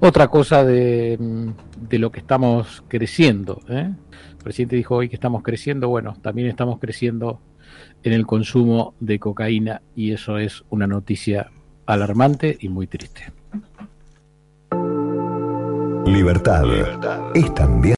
Otra 0.00 0.28
cosa 0.28 0.64
de, 0.64 1.18
de 1.88 1.98
lo 1.98 2.10
que 2.10 2.20
estamos 2.20 2.82
creciendo. 2.88 3.60
¿eh? 3.68 3.92
El 4.30 4.36
presidente 4.42 4.76
dijo 4.76 4.96
hoy 4.96 5.10
que 5.10 5.16
estamos 5.16 5.42
creciendo. 5.42 5.90
Bueno, 5.90 6.16
también 6.22 6.48
estamos 6.48 6.78
creciendo 6.78 7.40
en 8.02 8.14
el 8.14 8.26
consumo 8.26 8.94
de 9.00 9.18
cocaína 9.18 9.82
y 9.94 10.12
eso 10.12 10.38
es 10.38 10.64
una 10.70 10.86
noticia 10.86 11.50
alarmante 11.84 12.56
y 12.58 12.70
muy 12.70 12.86
triste. 12.86 13.32
Libertad, 16.06 16.64
Libertad. 16.64 17.20
es 17.34 17.54
también 17.54 17.80